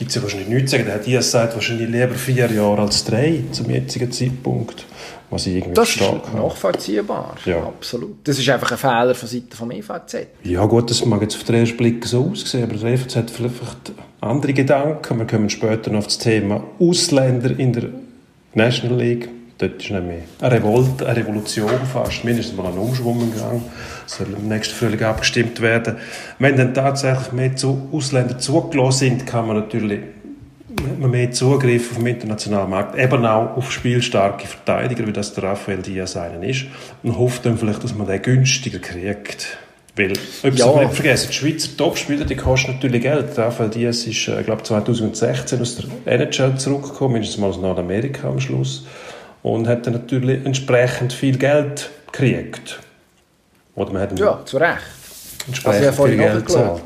[0.00, 0.86] gibt es ja wahrscheinlich nichts zu sagen.
[0.86, 4.86] Der Herr Diaz sagt wahrscheinlich lieber vier Jahre als drei zum jetzigen Zeitpunkt.
[5.28, 6.00] Was ich irgendwie das ist
[6.34, 7.58] nachvollziehbar, ja.
[7.58, 8.16] absolut.
[8.24, 10.26] Das ist einfach ein Fehler von Seiten vom EVZ.
[10.42, 13.30] Ja gut, das mag jetzt auf den ersten Blick so aussehen, aber der EVZ hat
[13.30, 15.18] vielleicht andere Gedanken.
[15.18, 17.90] Wir kommen später noch auf das Thema Ausländer in der
[18.54, 19.28] National League
[19.60, 23.62] Dort ist nämlich eine Revolte, eine Revolution fast, mindestens mal ein Umschwung gegangen.
[24.06, 25.96] soll im nächsten Frühling abgestimmt werden.
[26.38, 30.00] Wenn dann tatsächlich mehr zu Ausländer zugelassen sind, kann man natürlich
[30.98, 35.44] man mehr Zugriff auf den internationalen Markt, eben auch auf spielstarke Verteidiger, wie das der
[35.44, 36.64] Raphael Diaz einen ist,
[37.02, 39.58] und hofft dann vielleicht, dass man den günstiger kriegt.
[39.94, 40.82] Weil, etwas ja.
[40.82, 43.36] nicht vergessen, die Schweizer Topspieler, die kosten natürlich Geld.
[43.36, 48.40] Raphael Diaz ist, äh, glaube 2016 aus der NHL zurückgekommen, mindestens mal aus Nordamerika am
[48.40, 48.86] Schluss
[49.42, 52.80] und hat dann natürlich entsprechend viel Geld gekriegt.
[53.74, 54.82] Oder man hat ja, zu Recht.
[55.46, 56.82] Entsprechend also viel Geld gezahlt.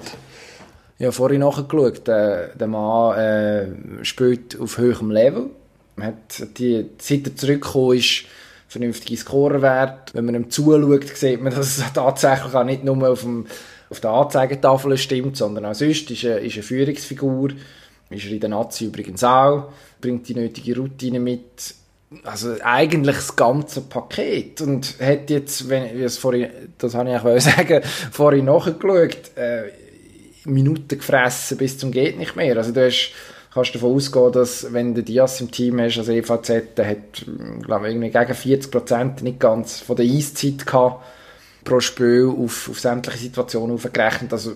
[0.99, 5.51] Ich habe vorhin nachgeschaut, der, der Mann äh, spielt auf höherem Level.
[5.97, 8.25] Man hat die, seit er zurückgekommen ist,
[8.69, 10.15] vernünftige Scorerwert.
[10.15, 13.47] Wenn man ihm zuschaut, sieht man, dass es tatsächlich auch nicht nur auf, dem,
[13.91, 17.51] auf der Anzeigetafel stimmt, sondern auch sonst ist er, ist eine Führungsfigur.
[18.11, 19.73] Ist er in der Nazi übrigens auch.
[20.01, 21.75] Bringt die nötige Routine mit
[22.23, 26.49] also eigentlich das ganze Paket und hat jetzt, wenn ich es vorhin,
[26.79, 29.65] das habe ich auch sagen, vorhin nachgeschaut, äh,
[30.45, 32.57] Minuten gefressen bis zum geht nicht mehr.
[32.57, 33.13] Also du hast,
[33.53, 37.25] kannst davon ausgehen, dass wenn du Dias im Team hast, also EVZ, der hat,
[37.63, 41.05] glaube ich, irgendwie gegen 40 Prozent nicht ganz von der Eiszeit gehabt
[41.65, 44.33] pro Spiel auf, auf sämtliche Situationen aufgerechnet.
[44.33, 44.53] Also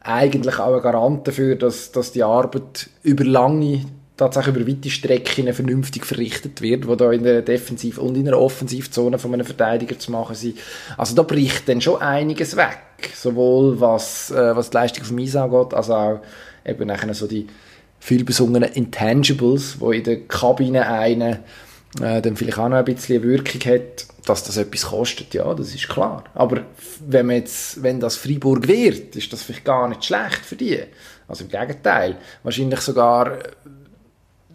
[0.00, 3.84] eigentlich auch ein Garant dafür, dass, dass die Arbeit über lange
[4.16, 8.38] tatsächlich über weite Strecken vernünftig verrichtet wird, wo da in der Defensiv- und in der
[8.38, 10.58] Offensivzone von einem Verteidiger zu machen sind.
[10.96, 12.78] Also da bricht dann schon einiges weg,
[13.14, 16.20] sowohl was, äh, was die Leistung vom Eis angeht, als auch
[16.64, 17.46] eben nachher so die
[18.00, 21.40] viel besungenen Intangibles, wo in der Kabine eine
[22.00, 25.74] äh, dann vielleicht auch noch ein bisschen Wirkung hat, dass das etwas kostet, ja, das
[25.74, 26.24] ist klar.
[26.34, 26.62] Aber
[27.06, 30.80] wenn, man jetzt, wenn das Freiburg wird, ist das vielleicht gar nicht schlecht für die.
[31.28, 32.16] Also im Gegenteil.
[32.42, 33.38] Wahrscheinlich sogar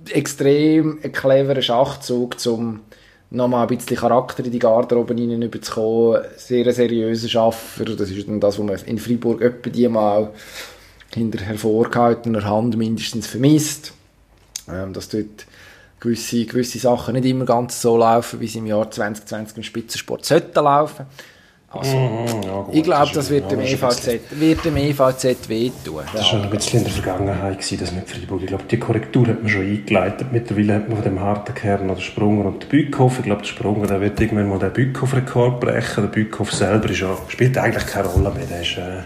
[0.09, 2.81] extrem cleverer Schachzug, um
[3.29, 6.21] nochmal ein bisschen Charakter in die Garderobe hineinzukommen.
[6.37, 7.85] Sehr seriöser Schaffer.
[7.85, 10.31] Das ist dann das, was man in Freiburg etwa die mal
[11.13, 13.93] hinter hervorgehaltener Hand mindestens vermisst.
[14.69, 15.45] Ähm, dass dort
[15.99, 20.25] gewisse, gewisse Sachen nicht immer ganz so laufen, wie sie im Jahr 2020 im Spitzensport
[20.25, 21.05] sollten laufen.
[21.73, 26.03] Also, mhm, ja, gut, ich glaube, das, wird, dem EVZ, wird dem EVZ wehtun.
[26.11, 28.41] Das war schon ein bisschen in der Vergangenheit, gewesen, das mit Freiburg.
[28.41, 30.27] Ich glaube, die Korrektur hat man schon eingeleitet.
[30.33, 33.19] Mittlerweile hat man von dem harten Kern noch den Sprunger und den Bückhoff.
[33.19, 36.03] Ich glaube, der Sprunger der wird irgendwann mal den Bückhoff-Rekord brechen.
[36.03, 38.45] Der Bückhoff selber ist ja, spielt eigentlich keine Rolle mehr.
[38.47, 39.03] Der ist, äh,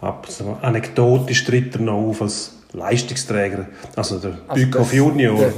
[0.00, 3.66] ab, so anekdotisch tritt er noch auf als Leistungsträger.
[3.96, 5.52] Also der also Bückhoff Junior, der,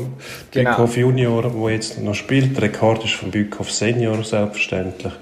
[0.51, 0.71] genau.
[0.71, 2.57] Bückhoff Junior, der jetzt noch spielt.
[2.57, 5.13] Der Rekord ist von Bückhoff Senior, selbstverständlich.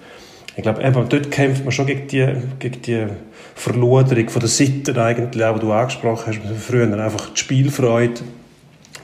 [0.54, 2.26] Ich glaube, eben, dort kämpft man schon gegen die,
[2.58, 3.06] gegen die
[3.54, 6.62] Verloderung von der Sitten eigentlich, auch, die du angesprochen hast.
[6.62, 8.20] Früher einfach die Spielfreude,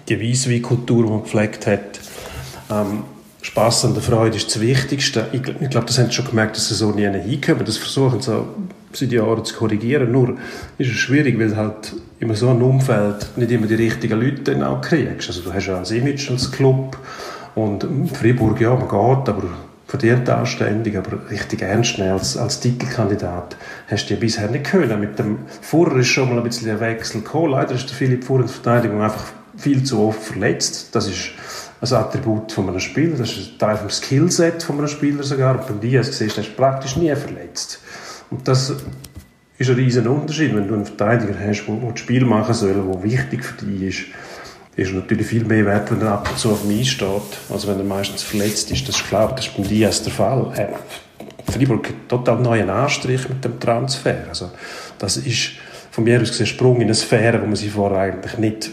[0.09, 2.01] die Weisswein-Kultur, die man gepflegt hat.
[2.71, 3.05] Ähm,
[3.41, 5.27] Spass an der Freude ist das Wichtigste.
[5.33, 7.65] Ich, ich glaube, das haben sie schon gemerkt, dass sie so nie hinkommen.
[7.65, 8.43] Das versuchen sie
[8.93, 10.13] seit Jahren zu korrigieren.
[10.13, 10.37] Nur
[10.77, 14.81] ist es schwierig, weil halt in so einem Umfeld nicht immer die richtigen Leute auch
[14.81, 15.29] kriegst.
[15.29, 16.99] Also du hast ja ein Image als Club
[17.55, 19.45] und Freiburg, ja, man geht, aber
[19.89, 23.57] verdient anständig, aber richtig ernst nehmen als, als Titelkandidat
[23.91, 25.01] hast du ja bisher nicht können.
[25.01, 27.53] Mit dem Furrer ist schon mal ein bisschen ein Wechsel gekommen.
[27.53, 29.25] Leider ist der Philipp Furrer in der Verteidigung einfach
[29.57, 30.95] viel zu oft verletzt.
[30.95, 31.31] Das ist
[31.81, 35.59] ein Attribut von einem Spieler, das ist ein Teil vom Skillset von einem Spieler sogar.
[35.59, 37.81] Und beim Diaz siehst du, er ist praktisch nie verletzt.
[38.31, 38.75] Und das
[39.57, 43.03] ist ein riesen Unterschied, wenn du einen Verteidiger hast, der das Spiel machen soll, der
[43.03, 44.07] wichtig für dich ist
[44.79, 47.67] ist natürlich viel mehr wert, wenn er ab und zu auf dem Eis steht, als
[47.67, 48.89] wenn er meistens verletzt ist.
[48.89, 50.53] Das ist klar, das ist beim Diaz der Fall.
[50.57, 54.25] Äh, Freiburg hat total neuen Anstrich mit dem Transfer.
[54.29, 54.51] Also,
[54.99, 55.51] das ist
[55.91, 58.71] von mir aus gesehen Sprung in eine Sphäre, wo man sie vorher eigentlich nicht,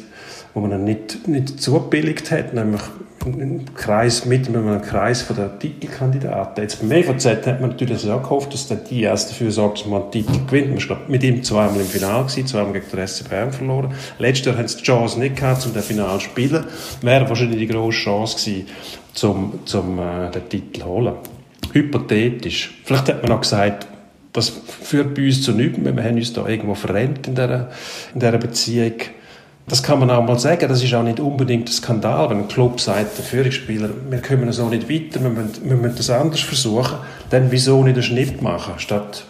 [0.53, 2.81] wo man nicht, nicht zugebilligt hat, nämlich
[3.25, 6.63] einen Kreis, mit einem Kreis von der Titelkandidaten.
[6.63, 10.03] Jetzt beim EVZ hat man natürlich auch gehofft, dass der Diaz dafür sorgt, dass man
[10.03, 10.69] einen Titel gewinnt.
[10.69, 13.93] Man war mit ihm zweimal im Finale gewesen, zweimal gegen den SC Bern verloren.
[14.19, 16.65] Letztes Jahr haben sie die Chance nicht gehabt, um das Finale zu spielen.
[17.01, 18.67] Wäre wahrscheinlich die grosse Chance gewesen,
[19.23, 21.13] um, um äh, den Titel zu holen.
[21.73, 22.73] Hypothetisch.
[22.83, 23.87] Vielleicht hat man auch gesagt,
[24.33, 27.69] das führt bei uns zu nichts, wir haben uns da irgendwo verrennt in dieser,
[28.13, 28.93] in dieser Beziehung.
[29.67, 32.47] Das kann man auch mal sagen, das ist auch nicht unbedingt ein Skandal, wenn ein
[32.47, 36.41] Club sagt, der Führungsspieler, wir kommen so nicht weiter, wir müssen, wir müssen das anders
[36.41, 36.97] versuchen,
[37.31, 39.25] dann wieso nicht einen Schnitt machen, statt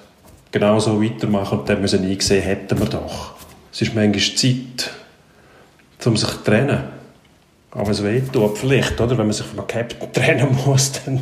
[0.52, 3.36] genau so weitermachen und dann müssen wir eingesehen, hätten wir doch.
[3.72, 4.92] Es ist manchmal Zeit,
[6.06, 6.95] um sich zu trennen.
[7.78, 9.18] Aber es wehtut vielleicht, oder?
[9.18, 11.20] Wenn man sich von einem Captain trennen muss, dann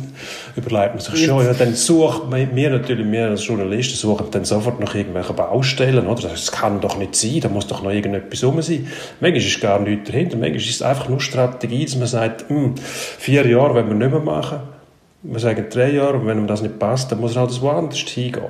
[0.54, 4.78] überlegt man sich schon, ja, dann sucht wir natürlich, wir als Journalisten suchen dann sofort
[4.78, 6.28] nach irgendwelchen Baustellen, oder?
[6.28, 8.86] Das kann doch nicht sein, da muss doch noch irgendetwas rum sein.
[9.20, 12.76] Manchmal ist gar nichts dahinter, manchmal ist es einfach nur Strategie, dass man sagt, hm,
[12.76, 14.60] vier Jahre wollen wir nicht mehr machen,
[15.22, 17.98] wir sagen drei Jahre, und wenn mir das nicht passt, dann muss er halt woanders
[17.98, 18.44] hingehen.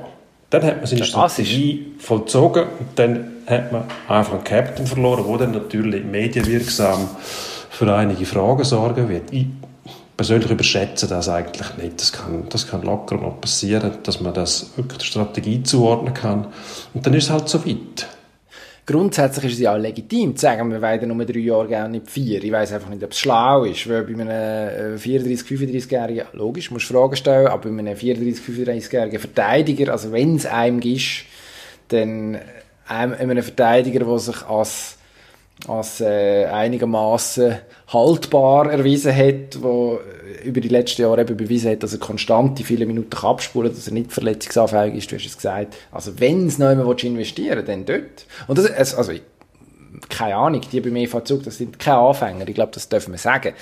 [0.50, 5.38] Dann hat man seine Strategie vollzogen und dann hat man einfach einen Captain verloren, der
[5.38, 7.08] dann natürlich medienwirksam
[7.74, 9.32] für einige Fragen sorgen wird.
[9.32, 9.46] Ich
[10.16, 12.00] persönlich überschätze das eigentlich nicht.
[12.00, 16.46] Das kann, das kann locker noch passieren, dass man das wirklich der Strategie zuordnen kann.
[16.94, 18.06] Und dann ist es halt so weit.
[18.86, 22.10] Grundsätzlich ist es ja auch legitim zu sagen, wir wollen nur drei Jahre gerne nicht
[22.10, 22.44] vier.
[22.44, 26.90] Ich weiß einfach nicht, ob es schlau ist, weil bei einem 34-, 35-Jährigen, logisch, musst
[26.90, 31.24] du Fragen stellen, aber bei einem 34-, 35-Jährigen Verteidiger, also wenn es einem ist,
[31.88, 32.38] dann
[32.86, 34.93] einem, einem Verteidiger, der sich als
[35.68, 37.56] als äh, einigermaßen
[37.88, 39.98] haltbar erwiesen hat, wo
[40.44, 43.76] über die letzten Jahre eben bewiesen hat, dass er konstant die viele Minuten abspulen kann,
[43.76, 45.76] dass er nicht verletzungsanfällig ist, du hast es gesagt.
[45.90, 48.26] Also wenn es noch jemand investieren dann dort.
[48.46, 49.12] Und das, also,
[50.08, 53.18] keine Ahnung, die beim EV Zug, das sind keine Anfänger, ich glaube, das dürfen wir
[53.18, 53.54] sagen.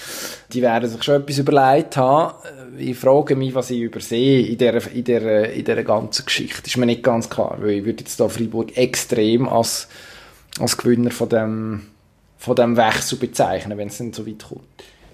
[0.52, 2.34] Die werden sich schon etwas überlegt haben.
[2.78, 6.62] Ich frage mich, was ich übersehe in dieser, in dieser, in dieser ganzen Geschichte.
[6.66, 9.88] Ist mir nicht ganz klar, weil ich würde jetzt da Freiburg extrem als
[10.58, 11.82] als Gewinner von dem,
[12.38, 14.62] von dem Wechsel bezeichnen, wenn es dann so weit kommt.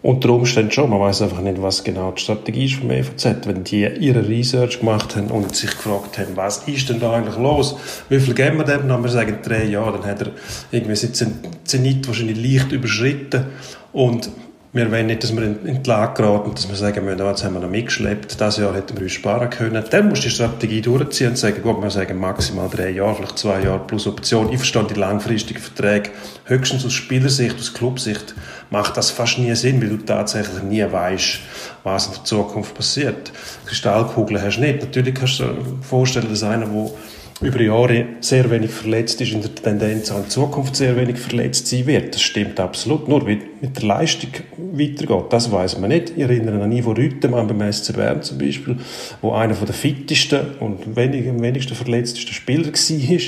[0.01, 0.91] Unter Umständen schon.
[0.91, 3.47] Man weiß einfach nicht, was genau die Strategie ist vom EVZ.
[3.47, 7.37] Wenn die ihre Research gemacht haben und sich gefragt haben, was ist denn da eigentlich
[7.37, 7.77] los?
[8.09, 8.87] Wie viel geben wir dem?
[8.89, 9.99] Dann wir sagen drei Jahre.
[9.99, 10.31] Dann hat er
[10.71, 13.47] irgendwie seinen Zenit wahrscheinlich leicht überschritten.
[13.93, 14.31] Und
[14.79, 17.61] wir wollen nicht, dass wir in die Lage geraten, dass wir sagen, jetzt haben wir
[17.61, 19.85] noch mitgeschleppt, dieses Jahr hätten wir uns sparen können.
[19.91, 23.39] Dann musst du die Strategie durchziehen und sagen, gut, wir sagen maximal drei Jahre, vielleicht
[23.39, 24.53] zwei Jahre plus Option.
[24.53, 26.11] Ich verstehe die langfristigen Verträge.
[26.45, 28.37] Höchstens aus Spielersicht, aus Clubsicht
[28.71, 31.41] macht das fast nie Sinn, weil du tatsächlich nie weißt,
[31.83, 33.33] was in der Zukunft passiert.
[33.67, 34.81] Kristallkugeln hast du nicht.
[34.81, 36.91] Natürlich kannst du dir vorstellen, dass einer, der
[37.41, 41.69] über Jahre sehr wenig verletzt ist, in der Tendenz auch in Zukunft sehr wenig verletzt
[41.69, 42.15] sein wird.
[42.15, 43.07] Das stimmt absolut.
[43.09, 46.11] Nur wie mit der Leistung weitergeht, das weiß man nicht.
[46.11, 48.77] Ich erinnere an Ivo Rüttemann beim SC Bern zum Beispiel,
[49.23, 53.19] wo einer der fittesten und wenig, am wenigsten verletztesten Spieler war.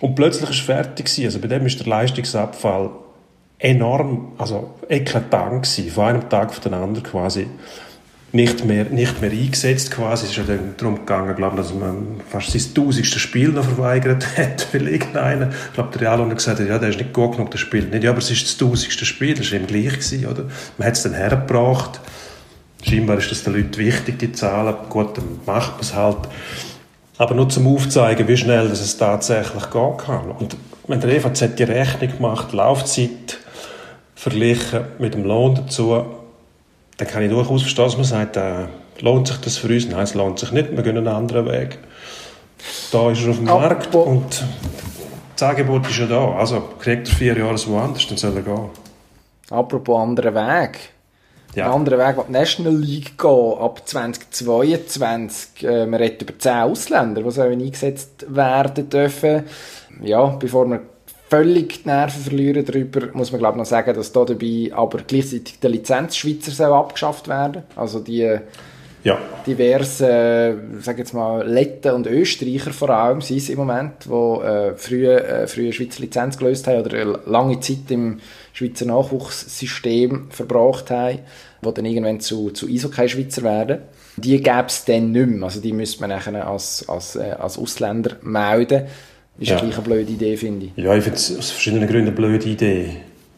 [0.00, 1.24] Und plötzlich ist er fertig gewesen.
[1.26, 2.90] Also bei dem ist der Leistungsabfall
[3.58, 7.46] enorm, also eklatant gewesen, von einem Tag auf den anderen quasi
[8.34, 10.24] nicht mehr, nicht mehr eingesetzt quasi.
[10.24, 14.26] Es ist ja dann darum gegangen, glaube dass man fast sein tausendste Spiel noch verweigert
[14.36, 17.52] hat, weil irgendeiner, ich glaube, der Real hat gesagt ja, der ist nicht gut genug,
[17.52, 18.02] der spielt nicht.
[18.02, 20.44] Ja, aber es ist das tausendste Spiel, das war ihm gleich gewesen, oder?
[20.78, 22.00] Man hat es dann hergebracht.
[22.82, 24.74] Scheinbar ist das den Leuten wichtig, die Zahlen.
[24.90, 26.18] Gut, dann macht man es halt.
[27.16, 30.32] Aber nur zum Aufzeigen, wie schnell es tatsächlich gehen kann.
[30.32, 30.56] Und
[30.88, 33.38] wenn der EVZ die Rechnung macht, Laufzeit
[34.16, 36.04] verglichen mit dem Lohn dazu,
[36.96, 38.66] dann kann ich durchaus verstehen, dass man sagt, äh,
[39.00, 39.88] lohnt sich das für uns?
[39.88, 41.78] Nein, es lohnt sich nicht, wir gehen einen anderen Weg.
[42.92, 43.94] Da ist er auf dem Apropos.
[43.94, 44.44] Markt und
[45.36, 46.34] das Angebot ist ja da.
[46.36, 48.70] Also kriegt er vier Jahre woanders, dann soll er gehen.
[49.50, 50.78] Apropos anderen Weg.
[51.54, 51.66] Ja.
[51.66, 55.64] Ein anderer Weg, die National League gehen, ab 2022.
[55.64, 59.44] Äh, wir reden über zehn Ausländer, die sollen eingesetzt werden dürfen.
[60.02, 60.80] Ja, bevor wir
[61.28, 65.58] völlig die Nerven verlieren darüber, muss man glaube noch sagen, dass da dabei aber gleichzeitig
[65.60, 67.62] der Lizenzschweizer soll abgeschafft werden.
[67.76, 68.38] Also die
[69.04, 69.18] ja.
[69.46, 74.40] diverse, äh, sag jetzt mal, Letten und Österreicher vor allem sind es im Moment, wo
[74.42, 78.20] äh, früher äh, frühe Schweizer Lizenz gelöst haben oder lange Zeit im
[78.52, 81.18] Schweizer Nachwuchssystem verbracht haben,
[81.60, 83.82] wo dann irgendwann zu, zu Eishockey-Schweizer werden.
[84.16, 85.44] Die gäbe es dann nicht mehr.
[85.44, 88.86] Also die müsste man nachher als, als, äh, als Ausländer melden.
[89.38, 89.58] Ist ja.
[89.58, 90.72] gleich eine blöde Idee, finde ich.
[90.76, 92.90] Ja, ich finde es aus verschiedenen Gründen eine blöde Idee.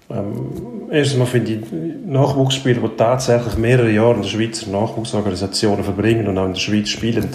[0.09, 1.61] Ähm, erstens mal finde ich
[2.07, 6.91] Nachwuchsspieler, die tatsächlich mehrere Jahre in der Schweizer Nachwuchsorganisationen verbringen und auch in der Schweiz
[6.91, 7.29] spielen,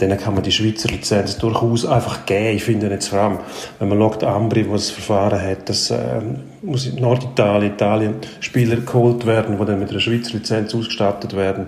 [0.00, 2.56] denen kann man die Schweizer Lizenz durchaus einfach geben.
[2.56, 3.38] Ich finde jetzt vor allem,
[3.78, 6.20] wenn man schaut, Ambri, wo das Verfahren hat, dass äh,
[6.60, 11.66] muss in Norditalien, Italien Spieler geholt werden, die dann mit einer Schweizer Lizenz ausgestattet werden.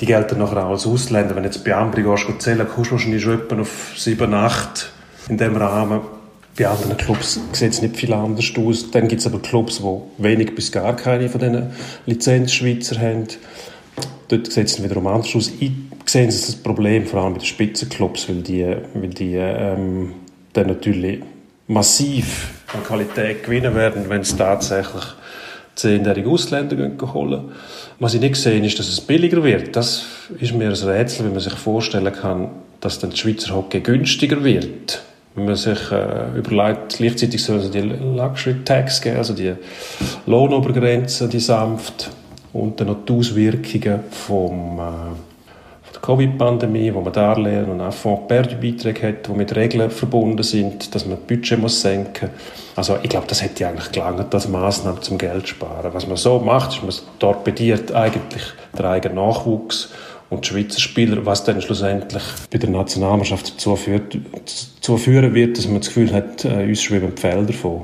[0.00, 1.36] Die gelten nachher auch als Ausländer.
[1.36, 4.92] Wenn jetzt bei Ambri gehst, zählen, kommst du wahrscheinlich schon auf 7, 8
[5.32, 6.00] in dem Rahmen.
[6.58, 8.90] Bei anderen Clubs sieht es nicht viel anders aus.
[8.90, 11.70] Dann gibt es aber Clubs, die wenig bis gar keine von diesen
[12.04, 13.26] Lizenzschweizer haben.
[14.28, 15.50] Dort sieht es wiederum anders aus.
[15.60, 15.72] Ich
[16.04, 20.12] sehe das Problem vor allem bei den Spitzenclubs, weil die, weil die ähm,
[20.52, 21.20] dann natürlich
[21.66, 25.04] massiv an Qualität gewinnen werden, wenn es tatsächlich
[25.74, 27.44] zehnjährige Ausländer holen.
[27.98, 29.74] Was ich nicht sehe, ist, dass es billiger wird.
[29.74, 30.04] Das
[30.38, 34.44] ist mir ein Rätsel, wie man sich vorstellen kann, dass dann der Schweizer Hockey günstiger
[34.44, 35.02] wird
[35.34, 39.54] Wenn man sich äh, überlegt, gleichzeitig sollen sie die Luxury Tax geben, also die
[40.26, 42.10] Lohnobergrenze, die sanft,
[42.52, 44.82] und dann noch die Auswirkungen vom, äh,
[45.82, 50.94] von der Covid-Pandemie, wo man Darlehen und auch Fonds-Perdu-Beiträge hat, die mit Regeln verbunden sind,
[50.94, 52.76] dass man das Budget muss senken muss.
[52.76, 55.92] Also ich glaube, das hätte eigentlich gelangt als Maßnahme zum Geld sparen.
[55.94, 58.42] Was man so macht, ist, man torpediert eigentlich
[58.76, 59.90] den eigenen Nachwuchs
[60.32, 65.58] und die Schweizer Spieler, was dann schlussendlich bei der Nationalmannschaft dazu, führt, dazu führen wird,
[65.58, 67.82] dass man das Gefühl hat, äh, uns schwimmen die Felder davon.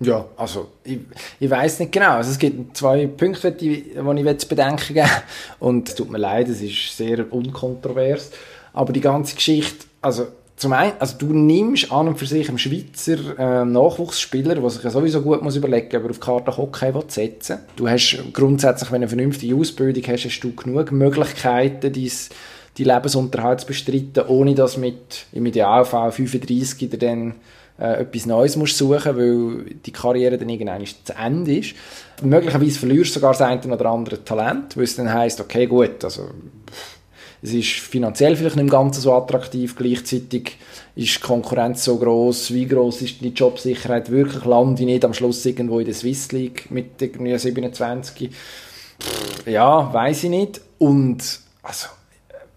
[0.00, 0.98] Ja, also ich,
[1.38, 2.16] ich weiß nicht genau.
[2.16, 5.08] Also es gibt zwei Punkte, die, die ich zu bedenken gebe.
[5.60, 8.32] Und es tut mir leid, es ist sehr unkontrovers.
[8.72, 12.58] Aber die ganze Geschichte, also zum einen, also du nimmst an und für sich einen
[12.58, 16.56] Schweizer äh, Nachwuchsspieler, der sich ja sowieso gut muss überlegen, ob er auf die Karte
[16.56, 17.64] Hockey setzen will.
[17.76, 22.30] Du hast grundsätzlich, wenn du eine vernünftige Ausbildung hast, hast du genug Möglichkeiten, dies,
[22.78, 27.34] die Lebensunterhalt zu bestreiten, ohne dass mit im Idealfall 35 dir dann
[27.78, 31.74] äh, etwas Neues musst suchen, weil die Karriere dann irgendwann zu Ende ist.
[32.22, 36.04] Möglicherweise verlierst du sogar das eine oder andere Talent, weil es dann heisst, okay, gut,
[36.04, 36.28] also
[37.44, 40.56] es ist finanziell vielleicht nicht ganz so attraktiv, gleichzeitig
[40.96, 45.12] ist die Konkurrenz so groß, wie groß ist die Jobsicherheit wirklich, lande ich nicht am
[45.12, 48.30] Schluss irgendwo in der Swiss League mit irgendwie 27?
[49.44, 50.62] Ja, weiß ich nicht.
[50.78, 51.88] Und also,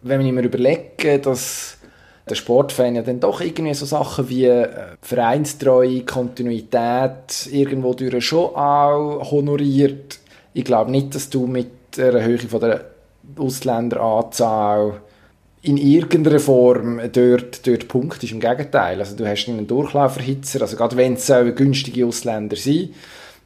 [0.04, 1.78] wenn ich mir überlege, dass
[2.30, 4.70] der Sportfan ja dann doch irgendwie so Sachen wie äh,
[5.02, 10.20] Vereinstreue, Kontinuität irgendwo durch schon auch honoriert.
[10.54, 12.97] Ich glaube nicht, dass du mit der Höhe von der
[13.36, 15.02] Ausländeranzahl
[15.62, 18.32] in irgendeiner Form dort, dort Punkt ist.
[18.32, 19.00] Im Gegenteil.
[19.00, 22.94] Also du hast einen Durchlauferhitzer, also gerade wenn es günstige Ausländer sind,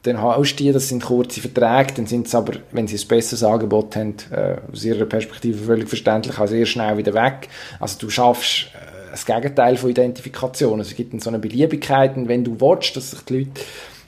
[0.02, 3.08] dann hast du die, das sind kurze Verträge, dann sind es aber, wenn sie ein
[3.08, 7.48] besseres Angebot haben, äh, aus ihrer Perspektive völlig verständlich, auch sehr schnell wieder weg.
[7.78, 10.80] Also du schaffst äh, das Gegenteil von Identifikation.
[10.80, 13.60] Also es gibt so eine Beliebigkeit und wenn du willst, dass sich die Leute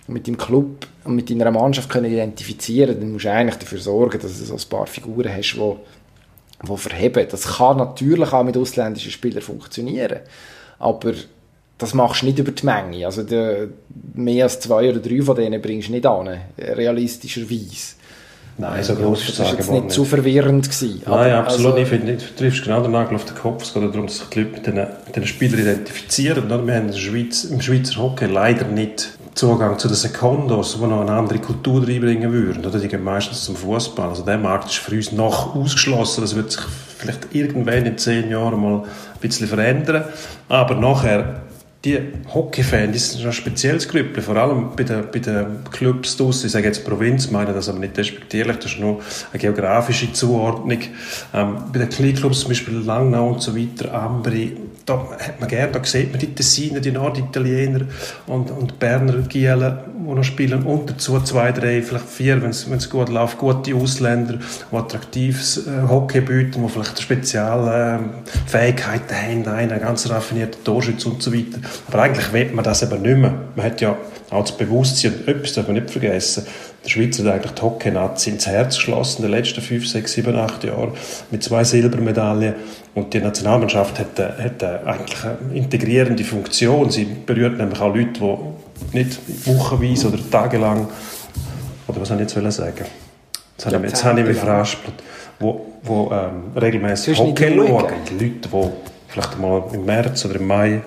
[0.06, 4.18] mit dem Club und mit deiner Mannschaft können identifizieren dann musst du eigentlich dafür sorgen,
[4.20, 5.76] dass du so ein paar Figuren hast, die
[6.66, 7.26] die verheben.
[7.30, 10.20] Das kann natürlich auch mit ausländischen Spielern funktionieren,
[10.78, 11.12] aber
[11.78, 13.06] das machst du nicht über die Menge.
[13.06, 13.68] Also die,
[14.14, 17.96] mehr als zwei oder drei von denen bringst du nicht an, realistischerweise.
[18.56, 21.02] Nein, so groß ist das jetzt nicht, nicht zu verwirrend gewesen.
[21.06, 23.64] Nein, absolut also, Ich finde, du triffst genau den Nagel auf den Kopf.
[23.64, 26.48] Es geht darum, dass sich die Leute mit den, mit den Spielern identifizieren.
[26.48, 30.86] Wir haben in der Schweiz, im Schweizer Hockey leider nicht Zugang zu den Sekundos, die
[30.86, 32.64] noch eine andere Kultur reinbringen würden.
[32.64, 32.78] Oder?
[32.78, 34.08] Die gehen meistens zum Fußball.
[34.08, 36.20] Also der Markt ist für uns noch ausgeschlossen.
[36.20, 36.62] Das wird sich
[36.98, 40.04] vielleicht irgendwann in zehn Jahren mal ein bisschen verändern.
[40.48, 41.42] Aber nachher
[41.84, 42.00] die
[42.32, 46.66] Hockey-Fans, ist ein spezielles Grüppel, vor allem bei den, bei den Clubs draussen, ich sage
[46.66, 49.00] jetzt Provinz, meine das aber nicht despektierlich, das ist nur
[49.32, 50.78] eine geografische Zuordnung.
[51.34, 55.72] Ähm, bei den Kleinklubs, zum Beispiel Langnau und so weiter, Ambri, da hat man gerne,
[55.72, 57.86] da sieht man die Tessiner, die Norditaliener
[58.26, 62.90] und, und Berner Gielen, die noch spielen und dazu zwei, drei, vielleicht vier, wenn es
[62.90, 64.34] gut läuft, gute Ausländer,
[64.70, 71.06] die attraktives äh, Hockey bieten, die vielleicht spezielle äh, Fähigkeiten haben, einen ganz raffinierten Torschütz
[71.06, 71.58] und so weiter.
[71.88, 73.34] Aber eigentlich will man das eben nicht mehr.
[73.56, 73.96] Man hat ja
[74.30, 76.44] auch das Bewusstsein, etwas darf man nicht vergessen,
[76.84, 80.36] der Schweizer hat eigentlich die Hockey-Nazi ins Herz geschlossen in den letzten fünf, sechs, sieben,
[80.36, 80.92] acht Jahren
[81.30, 82.54] mit zwei Silbermedaillen.
[82.94, 86.90] Und die Nationalmannschaft hat, hat eigentlich eine integrierende Funktion.
[86.90, 90.88] Sie berührt nämlich auch Leute, die nicht wochenweise oder tagelang,
[91.88, 92.84] oder was soll ich jetzt sagen?
[93.56, 94.94] Jetzt habe ich, jetzt habe ich mich veraspelt.
[95.40, 97.84] Wo, wo ähm, regelmäßig Hockey schauen.
[98.18, 98.70] Leute, die
[99.08, 100.80] vielleicht mal im März oder im Mai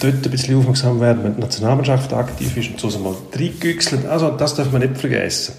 [0.00, 4.06] dort ein bisschen aufmerksam werden, wenn die Nationalmannschaft aktiv ist und so mal reingüchselt.
[4.06, 5.54] Also das darf man nicht vergessen.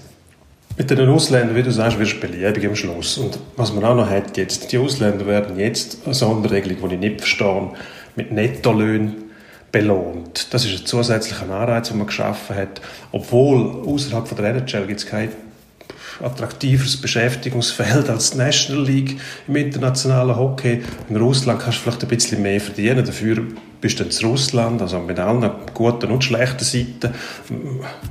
[0.76, 3.18] Mit den Ausländern, wie du sagst, wirst du beliebig am Schluss.
[3.18, 7.00] Und was man auch noch hat jetzt, die Ausländer werden jetzt eine Sonderregelung, die ich
[7.00, 7.70] nicht verstehe,
[8.14, 9.16] mit Nettolöhnen
[9.72, 10.54] belohnt.
[10.54, 12.80] Das ist ein zusätzlicher Anreiz, den man geschaffen hat.
[13.10, 15.30] Obwohl außerhalb der NHL gibt es kein
[16.20, 20.82] attraktiveres Beschäftigungsfeld als die National League im internationalen Hockey.
[21.08, 23.46] In Russland kannst du vielleicht ein bisschen mehr verdienen, dafür
[23.80, 27.14] bist du in Russland, also mit allen guten und schlechten Seiten.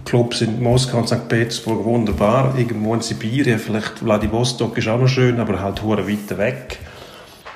[0.05, 1.27] Clubs in Moskau und St.
[1.27, 6.37] Petersburg wunderbar, irgendwo in Sibirien, vielleicht Vladivostok ist auch noch schön, aber halt hure weit
[6.37, 6.79] weg.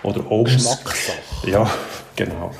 [0.04, 0.93] Oder Omsk.
[1.45, 1.69] Ja,
[2.15, 2.52] genau.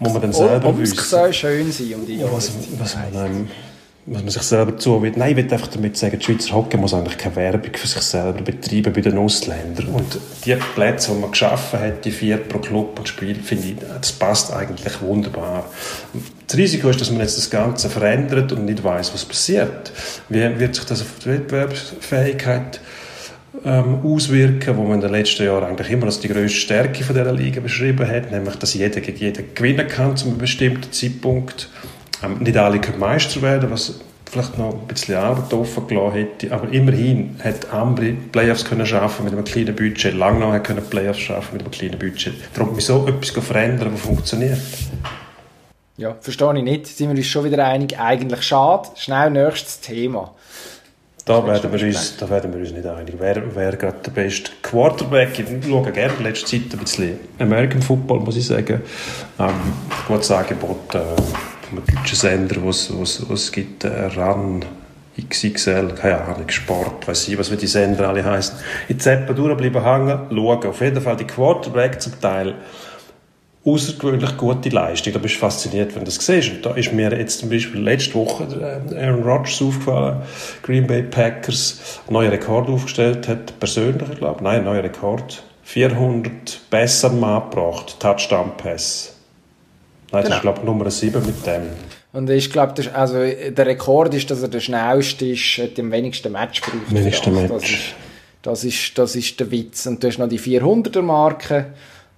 [0.00, 1.08] Muss man dann selber Omsk wissen.
[1.08, 3.50] soll schön sein um die Was, was man einem
[4.10, 5.16] was man sich selber zuwählt.
[5.16, 8.02] Nein, ich will einfach damit sagen, die Schweizer Hockey muss eigentlich keine Werbung für sich
[8.02, 9.88] selber betreiben bei den Ausländern.
[9.88, 13.74] Und die Plätze, die man geschaffen hat, die vier pro Club und Spiel, finde ich,
[14.00, 15.66] das passt eigentlich wunderbar.
[16.46, 19.92] Das Risiko ist, dass man jetzt das Ganze verändert und nicht weiß, was passiert.
[20.28, 22.80] Wie wird sich das auf die Wettbewerbsfähigkeit
[23.64, 27.14] ähm, auswirken, wo man in den letzten Jahren eigentlich immer als die grösste Stärke von
[27.14, 31.68] dieser Liga beschrieben hat, nämlich, dass jeder gegen jeden gewinnen kann zu einem bestimmten Zeitpunkt.
[32.22, 34.00] Ähm, nicht alle können Meister werden, was
[34.30, 39.24] vielleicht noch ein bisschen Arbeit offen gelassen hätte, aber immerhin hat Ambri Playoffs können schaffen
[39.24, 42.34] mit einem kleinen Budget, Langnau hat können Playoffs schaffen mit einem kleinen Budget.
[42.54, 44.60] Darum wieso etwas verändern, was funktioniert?
[45.96, 46.86] Ja, verstehe ich nicht.
[46.86, 47.98] Sind wir uns schon wieder einig?
[47.98, 48.88] Eigentlich schade.
[48.94, 50.32] Schnell nächstes Thema.
[51.24, 53.16] Da werden, wir uns, da werden wir uns nicht einig.
[53.18, 55.38] Wer, wer gerade der beste Quarterback?
[55.40, 58.80] Ich schaue gerne in letzter Zeit ein bisschen American Football, muss ich sagen.
[59.40, 59.54] Ähm,
[60.06, 61.00] gutes Angebot äh,
[61.68, 64.64] vom deutschen Sender, es, wo es gibt, äh, RAN,
[65.20, 68.56] XXL, keine Ahnung, Sport, weiß ich, was die Sender alle heißen.
[68.88, 70.66] In Zeppen durchbleiben hängen, schauen.
[70.66, 72.54] Auf jeden Fall die Quarterback zum Teil
[73.64, 75.12] außergewöhnlich gute Leistung.
[75.12, 76.50] Da bist du fasziniert, wenn du das siehst.
[76.50, 78.44] Und da ist mir jetzt zum Beispiel letzte Woche
[78.90, 80.22] äh, Aaron Rodgers aufgefallen,
[80.62, 85.42] Green Bay Packers, neuen Rekord aufgestellt hat, persönlich, ich glaube, nein, neuen Rekord.
[85.64, 89.17] 400 besser Mann gebracht, Touchdown-Pass.
[90.10, 90.28] Nein, genau.
[90.28, 91.62] das ist, glaube ich, Nummer 7 mit dem.
[92.12, 96.32] Und ich glaube, also der Rekord ist, dass er der schnellste ist, hat am wenigsten
[96.32, 96.92] Match braucht.
[96.92, 97.50] Wenigste Match.
[97.50, 97.94] Das ist,
[98.42, 99.86] das ist, das ist der Witz.
[99.86, 101.66] Und du hast noch die 400er-Marke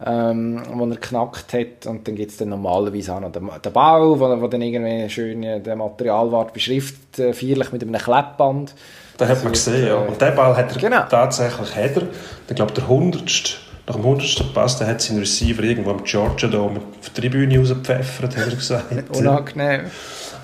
[0.05, 1.87] ähm, wo er knackt hat.
[1.87, 5.09] Und dann gibt es dann normalerweise auch noch den, den Bau, wo, wo dann irgendwie
[5.11, 8.75] schön äh, der Materialwart beschriftet, äh, feierlich mit einem Klebband.
[9.19, 9.97] Da hat man gesehen, ja.
[9.97, 11.03] Und den Ball hat er genau.
[11.11, 12.03] tatsächlich, hat er,
[12.49, 13.53] ich glaube, der hundertste
[13.91, 14.55] nach dem 100.
[14.55, 16.73] Pass, der hat seinen Receiver irgendwo am Georgia da auf
[17.07, 19.11] der Tribüne rausgepfeffert, hat er gesagt.
[19.17, 19.87] Unangenehm.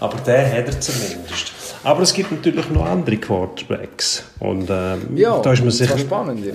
[0.00, 1.52] Aber den hat er zumindest.
[1.84, 4.24] Aber es gibt natürlich noch andere Quarterbacks.
[4.40, 6.44] Und ähm, ja, da ist man sicher spannend.
[6.44, 6.52] Ja.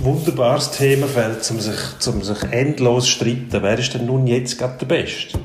[0.00, 3.48] Wunderbares Themenfeld, um sich, um sich endlos zu streiten.
[3.50, 5.38] Wer ist denn nun jetzt gerade der Beste?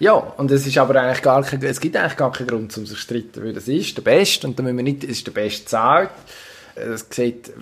[0.00, 2.86] Ja, und es ist aber eigentlich gar kein, es gibt eigentlich gar keinen Grund, um
[2.86, 5.26] sich zu streiten, weil das ist der Beste und dann müssen wir nicht, es ist
[5.26, 6.10] der Beste zahlt.
[6.74, 7.52] Das sieht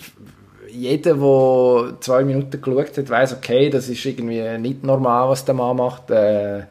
[0.73, 5.55] jeder, der zwei Minuten geschaut hat, weiß, okay, das ist irgendwie nicht normal, was der
[5.55, 6.11] Mann macht.
[6.11, 6.62] Äh,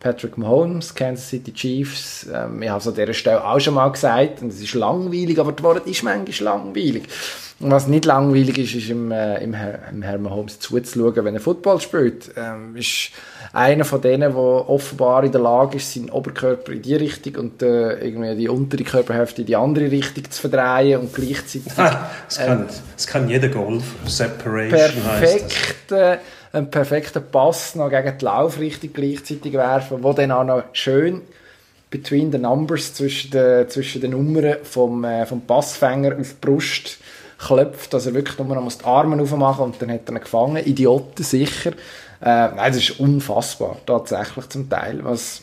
[0.00, 2.26] Patrick Mahomes, Kansas City Chiefs.
[2.32, 5.38] Ähm, ich habe es an dieser Stelle auch schon mal gesagt, und es ist langweilig,
[5.38, 7.04] aber das Wort ist manchmal langweilig.
[7.62, 11.34] Und was nicht langweilig ist, ist im, äh, im, Herr, im Herrn Mahomes zuzuschauen, wenn
[11.34, 12.32] er Football spielt.
[12.36, 13.10] Ähm, ist
[13.52, 17.62] einer von denen, der offenbar in der Lage ist, seinen Oberkörper in die Richtung und
[17.62, 21.72] äh, irgendwie die untere Körperhälfte in die andere Richtung zu verdrehen und gleichzeitig...
[21.76, 23.84] das, kann, äh, das kann jeder Golf.
[24.06, 25.92] Separation perfekt,
[26.52, 31.22] einen perfekten Pass noch gegen die Laufrichtung gleichzeitig werfen, wo dann auch noch schön
[31.90, 36.98] between the numbers zwischen den, zwischen den Nummern vom, äh, vom Passfänger auf die Brust
[37.46, 40.64] klopft, dass er wirklich nur noch die Arme aufmachen und dann hat er ihn gefangen.
[40.64, 41.72] Idioten sicher.
[42.20, 45.42] Äh, nein, das ist unfassbar, tatsächlich zum Teil, was,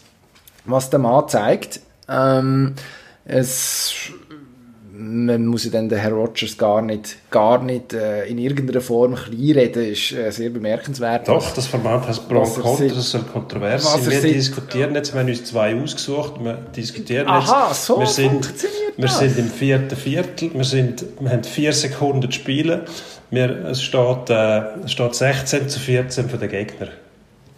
[0.66, 1.82] was der Mann zeigt.
[2.08, 2.76] Ähm,
[3.26, 3.94] es
[5.02, 9.16] man muss ja dann den Herr Rogers gar nicht, gar nicht äh, in irgendeiner Form
[9.16, 11.28] kleinreden, ist äh, sehr bemerkenswert.
[11.28, 14.12] Doch, das Format heißt Pro und Contra, das soll kontrovers sein.
[14.12, 17.86] Wir diskutieren jetzt, wir haben uns zwei ausgesucht, wir diskutieren Aha, jetzt.
[17.86, 18.54] so wir sind,
[18.98, 22.82] Wir sind im vierten Viertel, wir, sind, wir haben vier Sekunden zu spielen,
[23.32, 26.90] wir, es, steht, äh, es steht 16 zu 14 für den Gegner.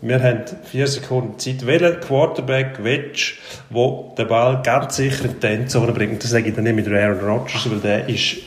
[0.02, 1.66] Wir haben vier Sekunden Zeit.
[1.66, 3.34] Welcher Quarterback willst
[3.70, 6.24] wo den Ball ganz sicher in die Endzone bringt?
[6.24, 8.38] Das sage ich dann nicht mit Aaron Rodgers, weil der ist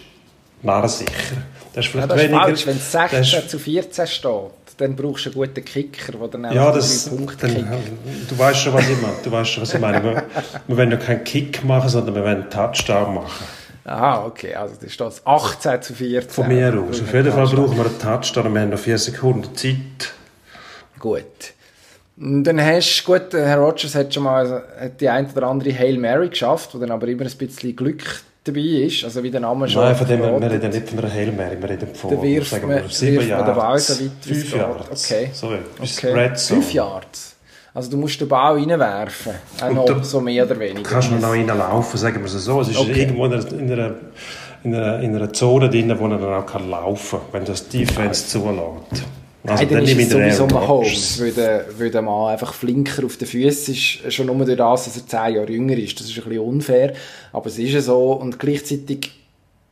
[0.62, 1.36] narrensicher.
[1.72, 2.42] Das ist vielleicht ja, das weniger...
[2.42, 2.66] Falsch.
[2.66, 4.30] Wenn es 16 ist, zu 14 steht,
[4.78, 7.68] dann brauchst du einen guten Kicker, der dann ja, das, Punkte dann,
[8.28, 9.14] Du weißt schon, was ich meine.
[9.22, 10.02] Du weißt schon, was ich meine.
[10.02, 10.24] Wir,
[10.66, 13.44] wir wollen ja keinen Kick machen, sondern wir wollen einen Touchdown machen.
[13.84, 14.54] Ah, okay.
[14.54, 16.30] Also das steht 18 zu 14.
[16.30, 17.00] Von mir aus.
[17.00, 20.14] Auf jeden Fall brauchen wir einen Touchdown und wir haben noch 4 Sekunden Zeit
[21.04, 21.52] gut.
[22.16, 25.98] dann hast du, gut, Herr Rogers hat schon mal hat die ein oder andere Hail
[25.98, 29.68] Mary geschafft, wo dann aber immer ein bisschen Glück dabei ist, also wie der Name
[29.68, 32.50] schon Nein, von dem, wir reden nicht von einer Hail Mary, wir reden von, wirft
[32.50, 33.82] sagen wir, sieben weit,
[34.20, 34.84] fünf Jahre.
[34.90, 35.30] Okay.
[35.32, 36.30] So, okay.
[36.36, 37.02] Fünf Jahre.
[37.74, 40.88] Also du musst den Ball reinwerfen, auch noch, so mehr oder weniger.
[40.88, 42.60] Kannst du noch reinlaufen, sagen wir es so.
[42.60, 43.00] Es ist okay.
[43.00, 43.52] irgendwo in einer,
[44.62, 48.28] in, einer, in einer Zone drin, wo er dann auch laufen kann, wenn das Defense
[48.28, 49.04] zulässt.
[49.46, 53.18] Also, dann, dann ist es sowieso Mahomes, weil der, weil der Mann einfach flinker auf
[53.18, 56.00] den Füßen ist, schon nur durch das, dass er zehn Jahre jünger ist.
[56.00, 56.94] Das ist ein bisschen unfair,
[57.30, 58.12] aber es ist ja so.
[58.12, 59.12] Und gleichzeitig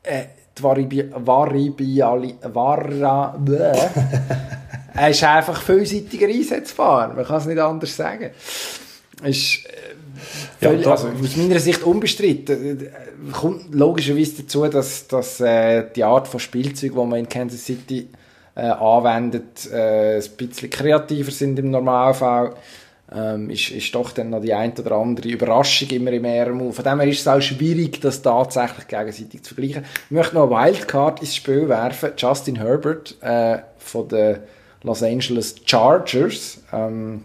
[0.03, 0.25] äh,
[0.59, 2.35] die Varibi Varibiali...
[2.53, 3.39] Vara...
[4.95, 7.15] er ist einfach vielseitiger einsetzbar.
[7.15, 8.31] Man kann es nicht anders sagen.
[9.25, 9.65] Ist...
[9.65, 12.89] Äh, völlig, ja, also aus meiner Sicht unbestritten.
[13.33, 18.09] Kommt logischerweise dazu, dass, dass äh, die Art von Spielzeug, die man in Kansas City
[18.55, 22.55] äh, anwendet, äh, ein bisschen kreativer sind im Normalfall.
[23.15, 26.73] ähm, ist, ist doch dann noch die ein oder andere Überraschung immer im Ärmel.
[26.73, 29.85] Von dem her ist es auch schwierig, das tatsächlich gegenseitig zu vergleichen.
[30.07, 32.13] Ich möchte noch eine Wildcard ins Spiel werfen.
[32.17, 34.39] Justin Herbert äh, von den
[34.83, 36.61] Los Angeles Chargers.
[36.73, 37.25] Ähm,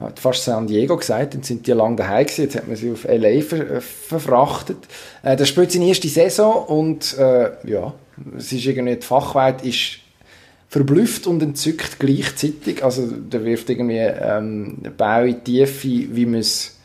[0.00, 2.90] hat fast San Diego gesagt, dann sind die lange daheim gewesen, jetzt hat man sie
[2.90, 3.40] auf L.A.
[3.42, 4.78] Ver verfrachtet.
[5.22, 7.94] Äh, das spielt seine erste Saison und äh, ja,
[8.36, 10.00] es ist irgendwie, die Fachwelt ist
[10.74, 12.82] verblüfft und entzückt gleichzeitig.
[12.82, 16.80] Also der wirft irgendwie ähm, Bau in die Tiefe, wie man es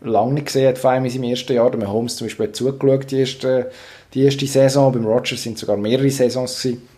[0.00, 1.70] lange nicht gesehen hat, vor allem in seinem ersten Jahr.
[1.70, 3.70] Der Holmes zum Beispiel hat zugeschaut, die erste,
[4.14, 4.90] die erste Saison.
[4.94, 6.88] Beim Rogers sind sogar mehrere Saisons gewesen.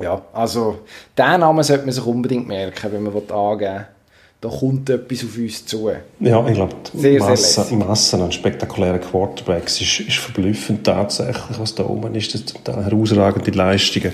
[0.00, 0.78] Ja, also
[1.18, 3.86] den Namen sollte man sich unbedingt merken, wenn man angeben will
[4.40, 5.90] da kommt etwas auf uns zu.
[6.20, 11.84] Ja, ich glaube, die Masse, Masse an spektakulären Quarterbacks ist, ist verblüffend tatsächlich, was da
[11.84, 12.34] oben ist.
[12.34, 14.12] Das sind herausragende Leistungen,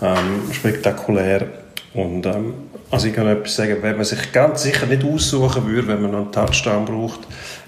[0.00, 1.46] ähm, spektakulär.
[1.92, 2.54] Und ähm,
[2.90, 6.12] also ich kann etwas sagen, wenn man sich ganz sicher nicht aussuchen würde, wenn man
[6.12, 7.20] noch einen Touchdown braucht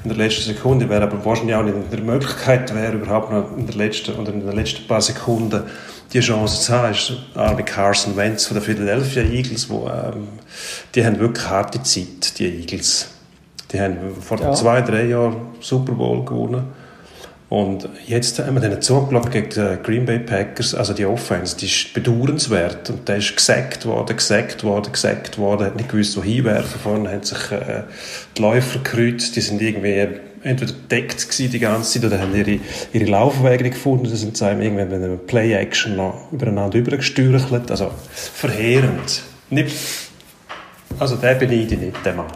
[0.02, 3.56] in der letzten Sekunde, wäre aber wahrscheinlich auch nicht in der Möglichkeit wäre, überhaupt noch
[3.56, 5.64] in der letzten oder in den letzten paar Sekunden
[6.12, 10.28] die Chance zu haben, ist Arne Carson Wentz von der Philadelphia Eagles, wo, ähm,
[10.94, 13.08] die haben wirklich harte Zeit, die Eagles.
[13.72, 14.52] Die haben vor ja.
[14.52, 16.64] zwei, drei Jahren Super Bowl gewonnen.
[17.48, 21.66] Und jetzt haben wir dann zugeschaut gegen die Green Bay Packers, also die Offense, die
[21.66, 22.88] ist bedauernswert.
[22.88, 26.80] Und der ist gesackt worden, gesackt worden, gesackt worden, hat nicht gewusst, wohin werfen.
[26.80, 27.82] Vorne haben sich äh,
[28.36, 30.08] die Läufer gekreuzt, die sind irgendwie
[30.42, 32.58] entweder deckt die ganze Zeit oder haben ihre,
[32.92, 34.08] ihre Laufwege gefunden.
[34.08, 37.70] Da sind sie irgendwann mit einer Play-Action noch übereinander übergestürchelt.
[37.70, 39.22] Also verheerend.
[39.50, 39.76] Nicht,
[40.98, 42.26] also der beneide ich nicht, der Mann.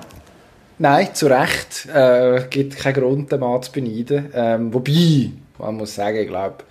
[0.79, 1.87] Nein, zu Recht.
[1.93, 4.31] Äh, gibt keinen Grund, den Mann zu beneiden.
[4.35, 6.65] Ähm, wobei, man muss sagen, ich glaube,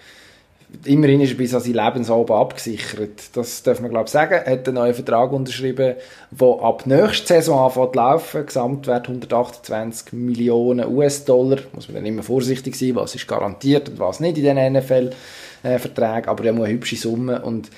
[0.85, 3.35] immerhin ist er bis an sein Lebensabend abgesichert.
[3.35, 4.41] Das darf man, glaube ich, sagen.
[4.45, 5.95] Er hat einen neuen Vertrag unterschrieben,
[6.31, 8.45] der ab nächster Saison anfängt zu laufen.
[8.45, 11.59] Gesamtwert 128 Millionen US-Dollar.
[11.73, 16.29] Muss man dann immer vorsichtig sein, was ist garantiert und was nicht in diesen NFL-Verträgen.
[16.29, 17.41] Aber er muss eine hübsche Summe.
[17.41, 17.69] Und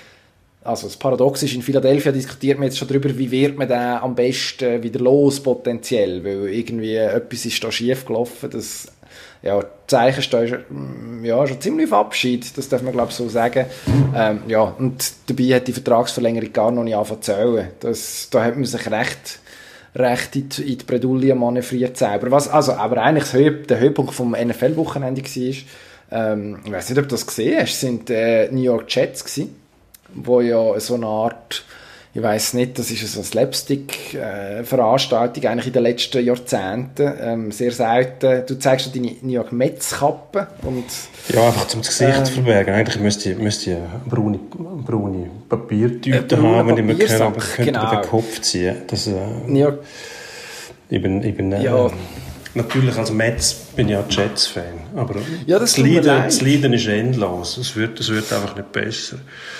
[0.63, 3.77] also das Paradox ist, in Philadelphia diskutiert man jetzt schon darüber, wie wird man den
[3.77, 8.91] am besten wieder los potenziell, weil irgendwie etwas ist da schief gelaufen, das
[9.41, 10.57] ja, Zeichen stehen
[11.23, 13.65] ja, schon ziemlich auf Abschied, das darf man glaube ich so sagen.
[14.15, 17.67] Ähm, ja, und dabei hat die Vertragsverlängerung gar noch nicht angefangen zu zählen.
[17.79, 19.39] Das, da hat man sich recht,
[19.95, 22.31] recht in die, in die Bredouille manövriert selber.
[22.31, 25.53] Was, also, aber eigentlich Höhe, der Höhepunkt vom NFL-Wochenende war,
[26.09, 29.55] ähm, ich weiß nicht, ob du das gesehen hast, sind äh, New York Jets gewesen,
[30.13, 31.65] wo ja so eine Art
[32.17, 37.13] ich weiß nicht, das ist eine Slapstick-Veranstaltung äh, eigentlich in den letzten Jahrzehnten.
[37.21, 38.41] Ähm, sehr selten.
[38.47, 40.85] Du zeigst deine New York Metz-Kappe und...
[41.29, 42.73] Ja, einfach zum Gesicht ähm, verbergen.
[42.73, 43.77] Eigentlich müsste ich, müsste ich
[44.09, 47.91] braune, braune Papiertüte haben, die man kann, aber könnte genau.
[47.91, 48.77] den Kopf ziehen.
[48.87, 49.11] Das, äh,
[49.45, 49.83] New York...
[50.89, 51.91] Ich bin, ich bin, äh, ja
[52.57, 54.63] natürlich als Metz bin ich ja Jets-Fan,
[54.95, 57.57] aber ja, das, das, Leiden, das Leiden ist endlos.
[57.57, 59.17] Es wird, es wird einfach nicht besser.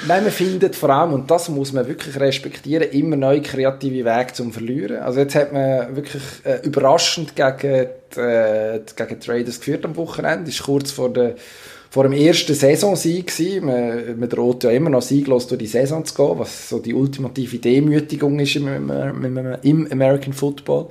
[0.07, 4.33] Nein, man findet vor allem, und das muss man wirklich respektieren, immer neue kreative Wege
[4.33, 4.97] zum Verlieren.
[4.97, 9.95] Also jetzt hat man wirklich äh, überraschend gegen die, äh, gegen die Raiders geführt am
[9.95, 10.49] Wochenende.
[10.49, 11.35] Ist kurz vor der
[11.89, 13.65] vor dem ersten Saisonsieg gewesen.
[13.65, 16.93] Man, man droht ja immer noch sieglos durch die Saison zu gehen, was so die
[16.93, 20.89] ultimative Demütigung ist im, im, im American Football.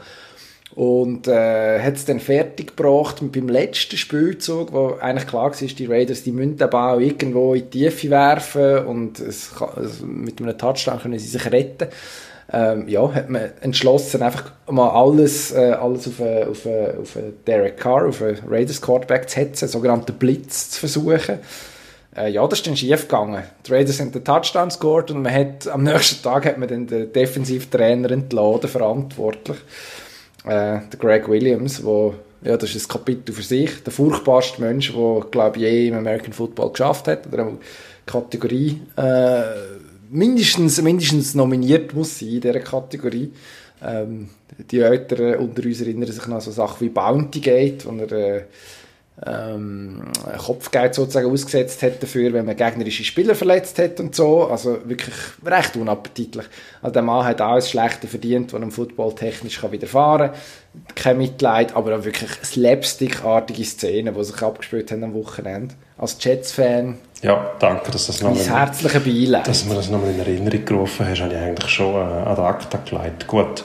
[0.77, 5.87] Und äh, hat es dann fertig gebracht beim letzten Spielzug, wo eigentlich klar war, die
[5.87, 10.39] Raiders die müssen den Ball irgendwo in die Tiefe werfen und es kann, also mit
[10.39, 11.89] einem Touchdown können sie sich retten.
[12.53, 17.17] Ähm, ja, hat man entschlossen, einfach mal alles, äh, alles auf, äh, auf, äh, auf
[17.47, 21.39] Derek Carr, auf einen Raiders Quarterback zu setzen, sogenannten Blitz zu versuchen.
[22.15, 23.43] Äh, ja, das ist dann schief gegangen.
[23.67, 26.87] Die Raiders haben den Touchdown gescored und man hat, am nächsten Tag hat man dann
[26.87, 29.57] den Defensivtrainer entladen, verantwortlich
[30.47, 34.93] äh, der Greg Williams, wo ja, das ist ein Kapitel für sich, der furchtbarste Mensch,
[34.93, 37.59] der, glaube ich, je im American Football geschafft hat, oder eine
[38.05, 39.43] Kategorie äh,
[40.11, 43.33] mindestens, mindestens nominiert muss sein in dieser Kategorie.
[43.83, 44.29] Ähm,
[44.71, 48.13] die Älteren unter uns erinnern sich noch an so Sachen wie Bounty Gate, wo er
[48.13, 48.45] äh,
[49.25, 50.03] ähm,
[50.37, 54.45] Kopfgeld sozusagen ausgesetzt hat dafür, wenn man gegnerische Spieler verletzt hat und so.
[54.45, 55.15] Also wirklich
[55.45, 56.45] recht unappetitlich.
[56.83, 60.41] Also der Mann hat alles Schlechte verdient, was einem Football technisch kann widerfahren kann.
[60.95, 65.75] Kein Mitleid, aber auch wirklich slapstick-artige Szenen, die sich abgespielt haben am Wochenende.
[65.97, 69.49] Als Jets-Fan ja, danke, dass, das nochmal, herzliche Beileid.
[69.49, 72.43] dass du mir das nochmal in Erinnerung gerufen hast, habe ich eigentlich schon äh, ad
[72.43, 73.27] acta gelegt.
[73.27, 73.65] Gut,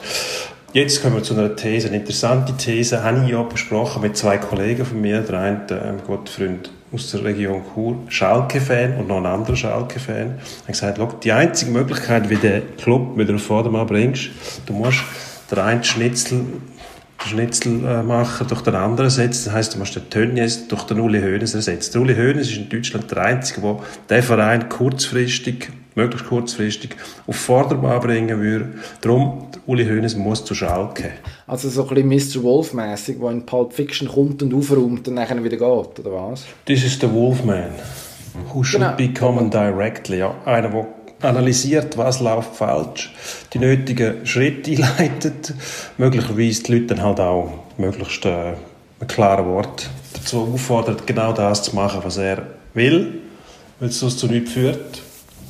[0.74, 4.38] Jetzt kommen wir zu einer These, eine interessante These, habe ich ja besprochen mit zwei
[4.38, 9.08] Kollegen von mir, der eine, ein ähm, guter Freund aus der Region Chur, Schalke-Fan und
[9.08, 13.86] noch ein anderer Schalke-Fan, hat gesagt, die einzige Möglichkeit, wie den Club wieder auf Vordermann
[13.86, 14.30] bringst,
[14.64, 15.02] du musst
[15.50, 16.42] der eine Schnitzel
[17.26, 19.46] Schnitzel äh, machen durch den anderen ersetzt.
[19.46, 21.92] Das heisst, du musst den Tönnies durch den Uli Hoeneß ersetzen.
[21.92, 23.76] Der Uli Hoeneß ist in Deutschland der Einzige, der
[24.08, 28.74] den Verein kurzfristig, möglichst kurzfristig, auf Vorderbahn bringen würde.
[29.00, 31.10] Darum, Uli Hoeneß muss zu Schalke.
[31.46, 32.42] Also so ein bisschen Mr.
[32.42, 36.44] Wolf-mässig, der in Pulp Fiction kommt und aufräumt und dann wieder geht, oder was?
[36.66, 37.70] Das ist der Wolfman.
[38.52, 38.96] Who should Genau.
[38.96, 40.18] be directly.
[40.18, 40.86] Ja, einer, der
[41.22, 43.12] analysiert, was läuft falsch,
[43.52, 45.54] die nötigen Schritte einleitet,
[45.98, 48.54] möglicherweise die Leute dann halt auch möglichst äh,
[49.00, 53.20] mit klaren Wort dazu auffordert, genau das zu machen, was er will,
[53.80, 55.02] weil es sonst zu nichts führt.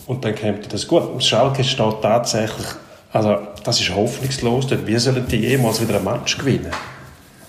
[0.06, 1.22] Und dann kommt das gut.
[1.22, 2.66] Schalke steht tatsächlich,
[3.12, 6.72] also das ist hoffnungslos, denn wir sollen die jemals wieder ein Match gewinnen.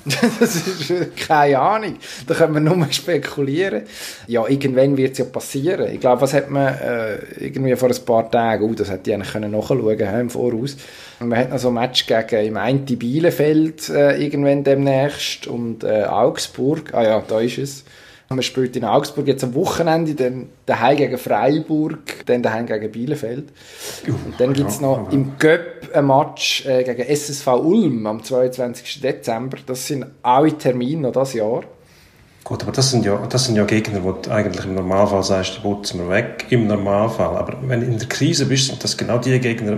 [0.40, 1.98] Das ist äh, keine Ahnung.
[2.28, 3.84] Da können wir nur spekulieren.
[4.28, 5.94] Ja, irgendwann wird es ja passieren.
[5.94, 9.16] Ich glaube, was hat man äh, irgendwie vor ein paar Tagen, oh, das hätte ich
[9.16, 10.78] eigentlich nachschauen können im Voraus.
[11.20, 15.84] Und man hat noch so ein Match gegen im einen Bielefeld äh, irgendwann demnächst und
[15.84, 16.94] äh, Augsburg.
[16.94, 17.84] Ah ja, da ist es.
[18.36, 23.46] Man spielt in Augsburg jetzt am Wochenende, dann daheim gegen Freiburg, dann daheim gegen Bielefeld.
[24.08, 29.02] Und dann gibt es noch im Göpp ein Match äh, gegen SSV Ulm am 22.
[29.02, 29.58] Dezember.
[29.66, 31.64] Das sind alle Termine noch das Jahr.
[32.44, 35.56] Gut, aber das sind ja, das sind ja Gegner, wo du eigentlich im Normalfall sagst,
[35.56, 36.48] die putzen wir weg.
[36.50, 37.38] Im Normalfall.
[37.38, 39.78] Aber wenn du in der Krise bist, sind das genau die Gegner,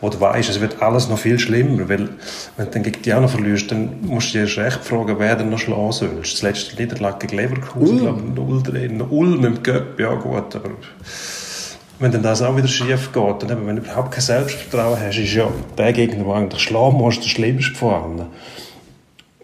[0.00, 1.90] wo du weißt, es wird alles noch viel schlimmer.
[1.90, 2.08] Weil,
[2.56, 5.16] wenn du dann gegen die auch noch verlierst, dann musst du dir erst recht fragen,
[5.18, 6.32] wer denn noch schlagen sollst.
[6.32, 9.02] Das letzte Niederlage gegen Leverkusen, glaube ich, 0 drin.
[9.02, 10.70] Ulm im Göpp, ja gut, aber
[11.98, 15.18] wenn dann das auch wieder schief geht, dann eben, wenn du überhaupt kein Selbstvertrauen hast,
[15.18, 18.26] ist ja der Gegner, der eigentlich schlagen muss, der schlimmste von allen.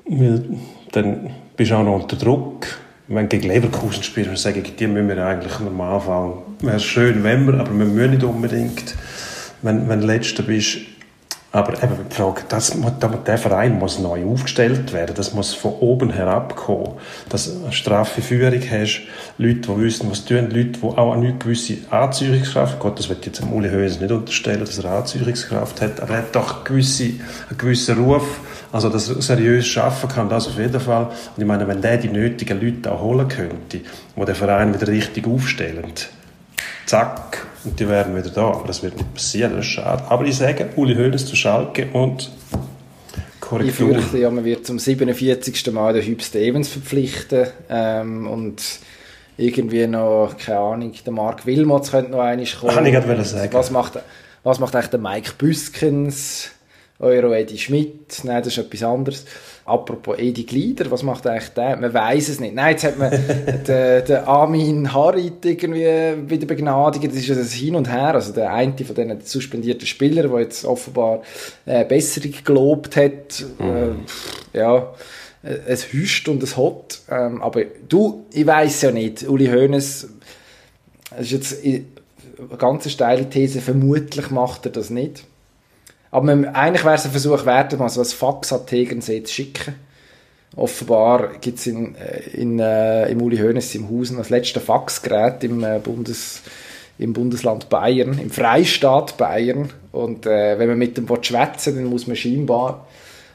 [0.06, 0.44] Weil
[0.92, 2.66] dann bist auch noch unter Druck.
[3.08, 6.80] Wenn du gegen Leverkusen spielst und sagst, gegen die müssen wir eigentlich im Normalfall, wäre
[6.80, 8.94] schön, wenn wir, aber wir müssen nicht unbedingt,
[9.60, 10.78] wenn, wenn du Letzter bist.
[11.54, 12.74] Aber eben die Frage, das,
[13.26, 16.92] der Verein muss neu aufgestellt werden, das muss von oben herab kommen.
[17.28, 19.02] Dass du eine straffe Führung hast,
[19.36, 23.42] Leute, die wissen, was tun, Leute, die auch eine gewisse Anziehungskraft Gott, das wird jetzt
[23.42, 28.02] Uli Hoeneß nicht unterstellen, dass er Anziehungskraft hat, aber er hat doch gewisse, einen gewissen
[28.02, 28.40] Ruf,
[28.72, 31.04] also dass er seriös schaffen kann, das auf jeden Fall.
[31.04, 33.80] Und ich meine, wenn der die nötigen Leute auch holen könnte,
[34.16, 35.92] die den Verein wieder richtig aufstellen,
[36.86, 38.48] zack, und die wären wieder da.
[38.48, 40.04] Aber das wird nicht passieren, das ist schade.
[40.08, 43.94] Aber ich sage, Uli Hoeneß zu Schalke und Ich Korrektur.
[43.94, 45.70] fürchte ja, man wird zum 47.
[45.72, 48.62] Mal den Hüb Stevens verpflichten ähm, und
[49.36, 52.74] irgendwie noch, keine Ahnung, der Mark Wilmots könnte noch einmal kommen.
[52.74, 53.52] Kann ich gerade sagen.
[53.52, 53.98] Was macht,
[54.42, 56.50] was macht eigentlich der Mike Büskens,
[57.02, 58.20] Euro Edi Schmidt?
[58.24, 59.24] Nein, das ist etwas anderes.
[59.64, 61.76] Apropos Edi Glieder, was macht eigentlich der?
[61.76, 62.54] Man weiß es nicht.
[62.54, 63.10] Nein, jetzt hat man
[63.66, 65.84] den, den Armin Harit irgendwie
[66.30, 67.06] wieder begnadigt.
[67.06, 68.14] Das ist ja das Hin und Her.
[68.14, 71.22] Also der eine von diesen suspendierten Spielern, der jetzt offenbar
[71.66, 73.44] äh, Besserung gelobt hat.
[73.60, 74.92] Äh, ja,
[75.44, 77.00] äh, es hüscht und es hot.
[77.10, 79.28] Ähm, aber du, ich weiß ja nicht.
[79.28, 80.08] Uli Hoeneß,
[81.10, 81.84] das ist jetzt i-
[82.48, 85.24] eine ganz steile These, vermutlich macht er das nicht.
[86.12, 89.32] Aber man, eigentlich wäre es ein Versuch wert, mal so ein Fax an Tegernsee zu
[89.32, 89.74] schicken.
[90.54, 95.42] Offenbar gibt es in, äh, in, äh, im Uli Hoeneß im Hausen das letzte Faxgerät
[95.42, 96.42] im, äh, Bundes,
[96.98, 99.70] im Bundesland Bayern, im Freistaat Bayern.
[99.90, 102.86] Und äh, wenn man mit dem schwätzen dann muss man scheinbar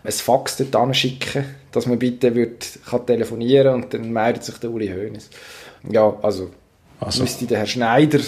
[0.03, 4.69] ein Fax dort anschicken, dass man bitte wird, kann telefonieren und dann meldet sich der
[4.69, 5.31] Uli Hoeneß.
[5.89, 6.51] Ja, also,
[6.99, 7.23] Also.
[7.23, 8.19] müsste der Herr Schneider,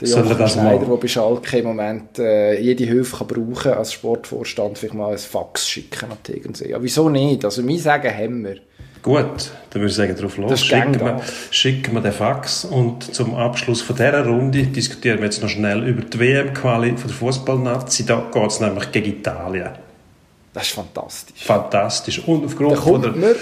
[0.00, 3.72] der er Jochen das Schneider, der bei Schalke im Moment äh, jede Hilfe kann brauchen
[3.72, 6.70] als Sportvorstand, vielleicht mal ein Fax schicken an Tegernsee.
[6.70, 7.44] Ja, wieso nicht?
[7.44, 8.56] Also, wir sagen, haben wir.
[9.02, 10.60] Gut, dann würde ich sagen, drauf los.
[10.60, 11.20] Schicken wir,
[11.50, 15.86] schicken wir den Fax und zum Abschluss von dieser Runde diskutieren wir jetzt noch schnell
[15.88, 18.04] über die WM-Quali von der Fußballnazi.
[18.04, 19.70] Da geht es nämlich gegen Italien.
[20.52, 21.44] Das ist fantastisch.
[21.44, 22.26] Fantastisch.
[22.26, 23.36] Und aufgrund Da kommt von mir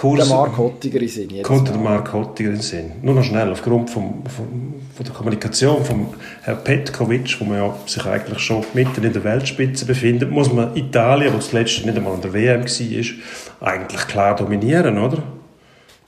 [0.00, 1.42] der der Kurs Mark Hottiger in Sinn.
[1.42, 1.76] kommt der.
[1.76, 2.92] Mark Hottiger in Sinn.
[3.02, 6.08] Nur noch schnell, aufgrund vom, vom, von der Kommunikation von
[6.42, 10.76] Herrn Petkovic, wo man ja sich eigentlich schon mitten in der Weltspitze befindet, muss man
[10.76, 15.22] Italien, wo zuletzt nicht einmal an der WM war, eigentlich klar dominieren, oder?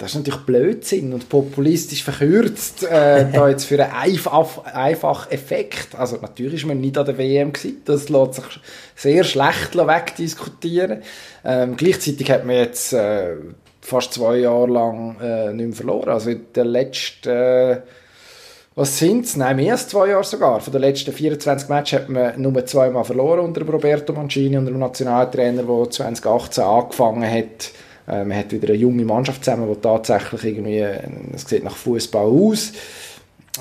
[0.01, 5.95] Das ist natürlich Blödsinn und populistisch verkürzt, äh, da jetzt für einen einfach, einfach Effekt.
[5.95, 7.82] Also natürlich war man nicht an der WM, gewesen.
[7.84, 8.45] das lässt sich
[8.97, 11.03] sehr schlecht wegdiskutieren.
[11.45, 13.36] Ähm, gleichzeitig hat man jetzt äh,
[13.91, 16.09] fast zwei Jahre lang äh, nicht mehr verloren.
[16.09, 17.80] Also in der letzten, äh,
[18.74, 19.36] was sind es?
[19.36, 20.61] Nein, mehr als zwei Jahre sogar.
[20.61, 24.78] Von den letzten 24 Matches hat man nur zweimal verloren unter Roberto Mancini, unter dem
[24.78, 27.72] Nationaltrainer, der 2018 angefangen hat.
[28.09, 31.01] Äh, man hat wieder eine junge Mannschaft zusammen, die tatsächlich irgendwie, äh,
[31.34, 32.72] es sieht nach Fußball aus.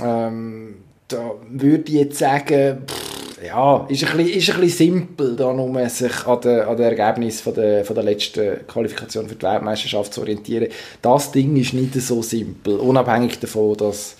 [0.03, 0.75] Ähm,
[1.07, 5.53] da würde ich jetzt sagen, pff, ja, ist ein bisschen, ist ein bisschen simpel, da
[5.53, 9.45] nur sich an den, an den Ergebnissen von der, von der letzten Qualifikation für die
[9.45, 10.67] Weltmeisterschaft zu orientieren.
[11.01, 14.15] Das Ding ist nicht so simpel, unabhängig davon, dass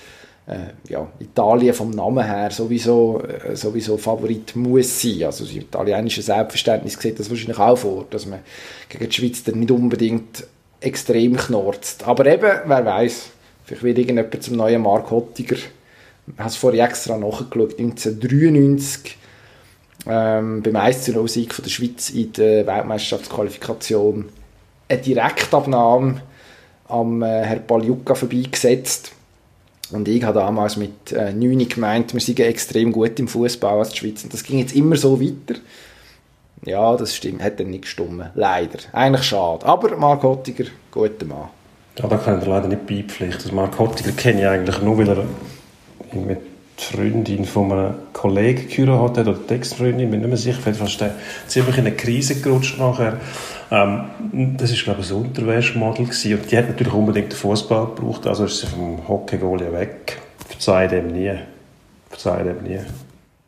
[0.48, 5.24] äh, ja, Italien vom Namen her sowieso, äh, sowieso Favorit muss sein.
[5.24, 8.40] Also das italienische Selbstverständnis sieht das wahrscheinlich auch vor, dass man
[8.90, 10.46] gegen die Schweiz dann nicht unbedingt
[10.82, 12.08] extrem knorzt.
[12.08, 13.30] Aber eben, wer weiß,
[13.66, 15.58] vielleicht wird irgendjemand zum neuen Mark Hottiger.
[16.34, 19.18] Ich habe es vorher extra nachgeschaut, 1993
[20.08, 24.30] ähm, beim 1-0-Sieg der Schweiz in der Weltmeisterschaftsqualifikation
[24.88, 26.22] eine Direktabnahme
[26.88, 29.12] am äh, Herr Paljuka vorbeigesetzt
[29.92, 33.90] und ich habe damals mit äh, 9 gemeint, wir seien extrem gut im Fußball als
[33.90, 34.24] die Schweiz.
[34.24, 35.60] Und das ging jetzt immer so weiter.
[36.66, 38.26] Ja, das stimmt, hat dann nicht gestimmt.
[38.36, 38.80] Leider.
[38.92, 39.66] Eigentlich schade.
[39.66, 41.50] Aber Mark Hottiger, guter Mann.
[41.98, 43.44] Ja, da kann ich leider nicht beipflichten.
[43.44, 45.26] Also Mark Hottiger kenne ich eigentlich nur, weil er
[46.14, 46.40] mit
[46.80, 50.60] die Freundin von einem Kollegen geheiratet hat, oder die Ex-Freundin, ich bin nicht mehr sicher,
[50.62, 51.16] vielleicht ist der
[51.48, 53.18] ziemlich in eine Krise gerutscht nachher.
[53.72, 56.34] Ähm, das war, glaube ich, ein Unterwäschmodel gewesen.
[56.36, 60.20] und die hat natürlich unbedingt den Fußball gebraucht, also ist sie vom Hockey-Goalie weg.
[60.48, 61.34] Verzeih dem nie.
[62.10, 62.80] Verzeih dem nie.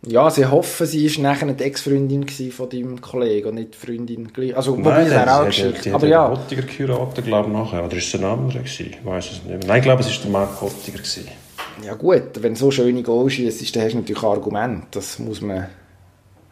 [0.08, 4.28] Ja, sie hoffen, sie war nachher die Ex-Freundin von deinem Kollegen und nicht die Freundin.
[4.56, 5.82] Also, Nein, wobei, wäre auch eine Geschichte.
[5.84, 7.86] die, Aber ja, Hottiger geheiratet, glaube ich, nachher.
[7.86, 8.88] Oder ist es ein anderer gewesen?
[9.00, 9.60] Ich weiß es nicht mehr.
[9.68, 11.28] Nein, ich glaube, es war der Mark Hottiger gewesen.
[11.86, 14.86] Ja gut, wenn du so schöne Goals schießt, dann hast du natürlich Argument.
[14.92, 15.68] Das muss man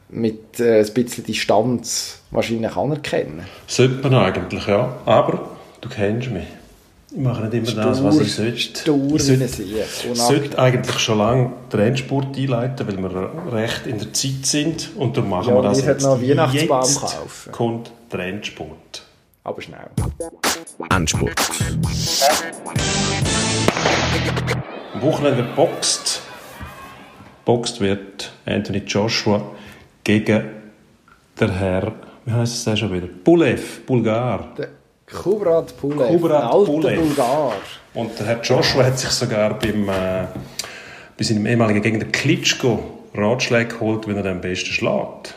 [0.09, 3.45] mit äh, ein bisschen Distanz wahrscheinlich anerkennen.
[3.67, 4.97] Sollte man eigentlich, ja.
[5.05, 5.49] Aber
[5.81, 6.47] du kennst mich.
[7.11, 8.57] Ich mache nicht immer das, was ich sollte.
[8.59, 13.97] Stur Ich ein sollte, sollte eigentlich schon lange den Endspurt einleiten, weil wir recht in
[13.97, 14.89] der Zeit sind.
[14.95, 16.03] Und darum machen Ja, wir das jetzt.
[16.03, 17.51] noch Weihnachtsbaum jetzt kaufen.
[17.51, 19.03] kommt der Endspurt.
[19.43, 19.89] Aber schnell.
[20.91, 21.33] Endspurt.
[24.93, 26.21] Am Wochenende boxt.
[27.45, 29.41] Boxt wird Anthony Joshua
[30.03, 30.49] gegen
[31.39, 31.91] der Herr,
[32.25, 33.07] wie heißt es schon wieder?
[33.07, 34.53] Bulev, Bulgar.
[34.57, 34.69] Der
[35.05, 36.99] Kubrat Pulev, Kubrat alter Pulev.
[36.99, 37.53] Bulgar.
[37.93, 40.25] Und der Herr Joshua hat sich sogar beim, äh,
[41.17, 42.79] bei seinem ehemaligen Gegner Klitschko
[43.13, 45.35] Ratschläge geholt, wie er den besten schlägt.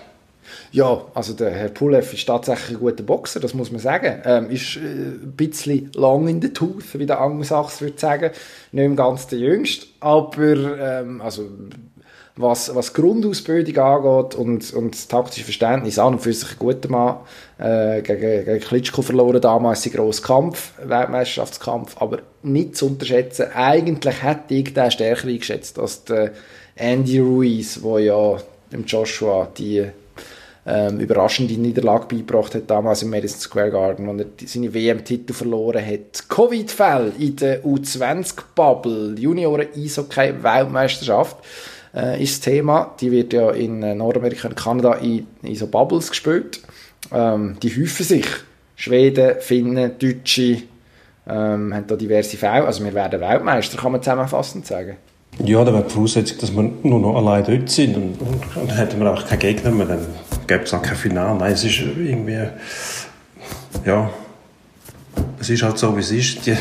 [0.72, 4.22] Ja, also der Herr Pulev ist tatsächlich ein guter Boxer, das muss man sagen.
[4.24, 8.30] Ähm, ist äh, ein bisschen lang in der Tooth, wie der Angelsachs würde sagen.
[8.72, 11.46] Nicht im ganz der Jüngste, aber ähm, also
[12.36, 16.88] was, was Grundausbildung angeht und, und das taktische Verständnis an und für sich ein guter
[16.88, 17.16] Mann
[17.58, 23.48] äh, gegen, gegen Klitschko verloren damals einen grossen Kampf, Weltmeisterschaftskampf, aber nicht zu unterschätzen.
[23.54, 26.32] Eigentlich hätte ich den stärker eingeschätzt als der
[26.76, 28.38] Andy Ruiz, der ja
[28.72, 29.86] dem Joshua die
[30.64, 35.32] ähm, überraschende Niederlage beigebracht hat, damals im Madison Square Garden, wo er die- seine WM-Titel
[35.32, 36.28] verloren hat.
[36.28, 41.36] Covid-Fälle in der U20-Bubble, Junioren-Eishockey-Weltmeisterschaft,
[41.94, 42.94] äh, ist das Thema.
[43.00, 46.60] Die wird ja in äh, Nordamerika und Kanada in, in so Bubbles gespielt.
[47.12, 48.26] Ähm, die häufen sich.
[48.76, 50.62] Schweden, Finnen, Deutsche
[51.28, 52.64] ähm, haben da diverse Fälle.
[52.66, 54.96] Also wir werden Weltmeister, kann man zusammenfassend sagen.
[55.38, 58.70] Ja, da wäre die Voraussetzung, dass wir nur noch allein dort sind und, und, und
[58.70, 60.06] dann hätten wir auch keinen Gegner mehr, dann
[60.46, 61.38] gäbe es auch kein Finale.
[61.38, 62.48] Nein, es ist irgendwie,
[63.84, 64.10] ja,
[65.40, 66.46] es ist halt so, wie es ist.
[66.46, 66.56] Die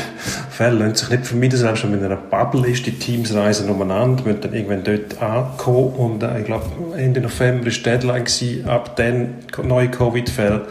[0.50, 3.68] Fälle lassen sich nicht vermeiden, selbst wenn man in einer Bubble ist, die Teams reisen
[3.68, 6.64] umeinander, müssen dann irgendwann dort ankommen und äh, ich glaube,
[6.96, 10.66] Ende November war die Deadline, gewesen, ab dann neue Covid-Fälle,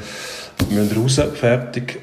[0.70, 2.00] müssen raus, fertig.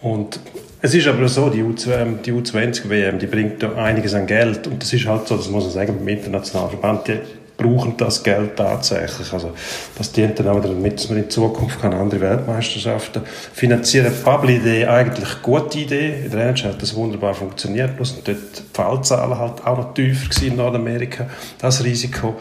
[0.00, 0.38] Und
[0.80, 4.66] es ist aber so, die, U20, die U20-WM, die bringt da einiges an Geld.
[4.66, 7.18] Und das ist halt so, das muss man sagen, beim internationalen Verband, die
[7.56, 9.32] brauchen das Geld tatsächlich.
[9.32, 9.52] Also,
[9.96, 13.22] das dient dann auch damit, dass man in Zukunft kann andere Weltmeisterschaften
[13.52, 14.12] finanzieren.
[14.16, 16.24] Die Bubble-Idee eigentlich gute Idee.
[16.24, 17.96] In der NHL hat das wunderbar funktioniert.
[17.96, 21.28] Bloß dort die Fallzahlen halt auch noch tiefer in Nordamerika.
[21.58, 22.36] Das Risiko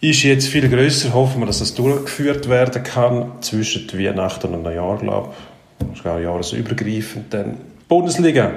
[0.00, 1.12] ist jetzt viel größer.
[1.12, 5.57] Hoffen wir, dass das durchgeführt werden kann zwischen Weihnachten und Neujahr, glaube ich.
[5.78, 7.32] Das ist auch jahresübergreifend.
[7.32, 7.58] Dann
[7.88, 8.52] Bundesliga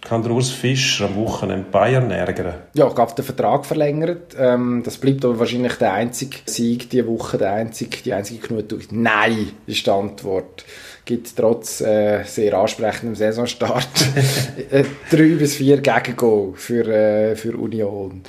[0.00, 2.54] kann der Urs Fischer am Wochenende Bayern ärgern.
[2.74, 4.36] Ja, gab den Vertrag verlängert.
[4.38, 8.82] Ähm, das bleibt aber wahrscheinlich der einzige Sieg diese Woche, der einzige, die einzige Genugtuung.
[8.90, 10.64] Nein, ist die Antwort.
[11.04, 13.88] Gibt trotz äh, sehr ansprechendem Saisonstart
[14.70, 18.22] äh, drei bis vier Gegengol für, äh, für Union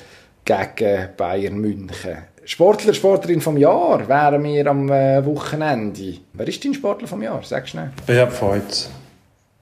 [0.45, 2.17] gegen Bayern München.
[2.49, 6.15] Sportler, Sportlerin vom Jahr wären wir am äh, Wochenende.
[6.33, 7.39] Wer ist dein Sportler vom Jahr?
[7.43, 7.91] Sag schnell.
[8.07, 8.89] BFV jetzt.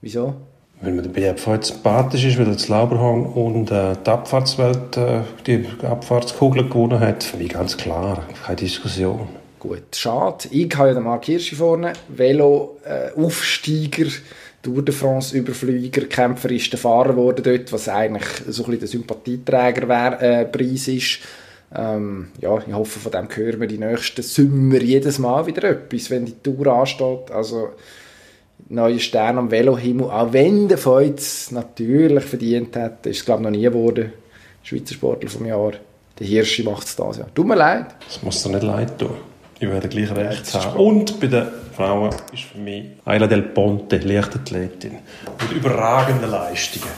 [0.00, 0.34] Wieso?
[0.80, 4.96] Weil mir der BFV jetzt sympathisch ist, weil er das Lauberhorn und äh, die Abfahrtswelt,
[4.96, 7.24] äh, die Abfahrtskugel gewonnen hat.
[7.24, 9.28] Für mich ganz klar, keine Diskussion.
[9.58, 10.48] Gut, schade.
[10.50, 11.92] Ich habe ja den Mark Hirschi vorne.
[12.08, 13.10] Velo, äh,
[14.62, 19.88] Tour de France Überflüger, kämpferischer Fahrer geworden dort, was eigentlich so ein bisschen der Sympathieträger
[19.88, 21.20] wär, äh, Preis ist.
[21.74, 26.10] Ähm, ja, ich hoffe, von dem hören wir die nächsten Sommer jedes Mal wieder etwas,
[26.10, 27.30] wenn die Tour ansteht.
[27.30, 27.70] Also,
[28.68, 33.44] neue Stern am Velohimmel, auch wenn der Feuz natürlich verdient hat, ist es glaube ich
[33.44, 34.12] noch nie geworden,
[34.62, 35.72] Schweizer Sportler vom Jahr.
[36.18, 37.28] Der Hirschi macht es das Jahr.
[37.34, 37.86] Tut mir leid.
[38.06, 39.10] Das muss dir nicht leid tun.
[39.60, 40.78] Ich werde gleich recht haben.
[40.78, 41.46] Und bei den
[41.76, 44.98] Frauen ist für mich Ayla Del Ponte, Leichtathletin,
[45.40, 46.92] mit überragenden Leistungen.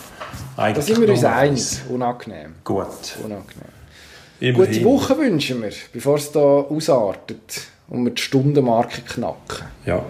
[0.57, 1.83] Da sind wir uns eins.
[1.89, 2.55] Unangenehm.
[2.65, 2.87] Gut.
[3.25, 3.80] Unangenehm.
[4.41, 4.73] Immerhin.
[4.73, 9.67] Gute Woche wünschen wir, bevor es hier ausartet und wir die Stundenmarke knacken.
[9.85, 10.03] Ja.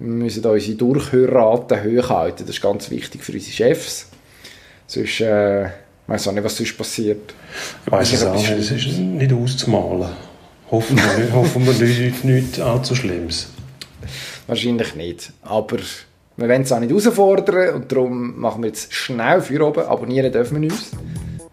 [0.00, 2.46] Wir müssen unsere Durchhörrate hochhalten.
[2.46, 4.08] Das ist ganz wichtig für unsere Chefs.
[4.86, 5.70] Sonst, äh, ich
[6.06, 7.34] weiß auch nicht, was sonst passiert.
[7.86, 8.50] Ich weiß es auch nicht.
[8.50, 10.08] Es ist nicht auszumalen.
[10.70, 13.48] Hoffen wir nicht, hoffen wir nicht, nicht allzu Schlimmes.
[14.46, 15.32] Wahrscheinlich nicht.
[15.42, 15.78] Aber
[16.36, 19.84] wir wollen es auch nicht herausfordern und darum machen wir jetzt schnell für oben.
[19.84, 20.90] Abonnieren dürfen wir uns.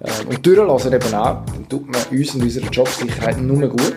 [0.05, 3.95] Ähm, und durchlassen eben auch, dann tut man uns und unserer Jobsicherheit nur gut.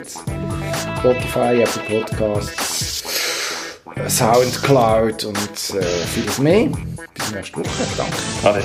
[0.98, 3.04] Spotify, Apple Podcasts,
[3.94, 5.82] äh, Soundcloud und äh,
[6.12, 6.68] vieles mehr.
[7.14, 7.68] Bis nächste Woche.
[7.96, 8.16] Danke.
[8.44, 8.62] Ade.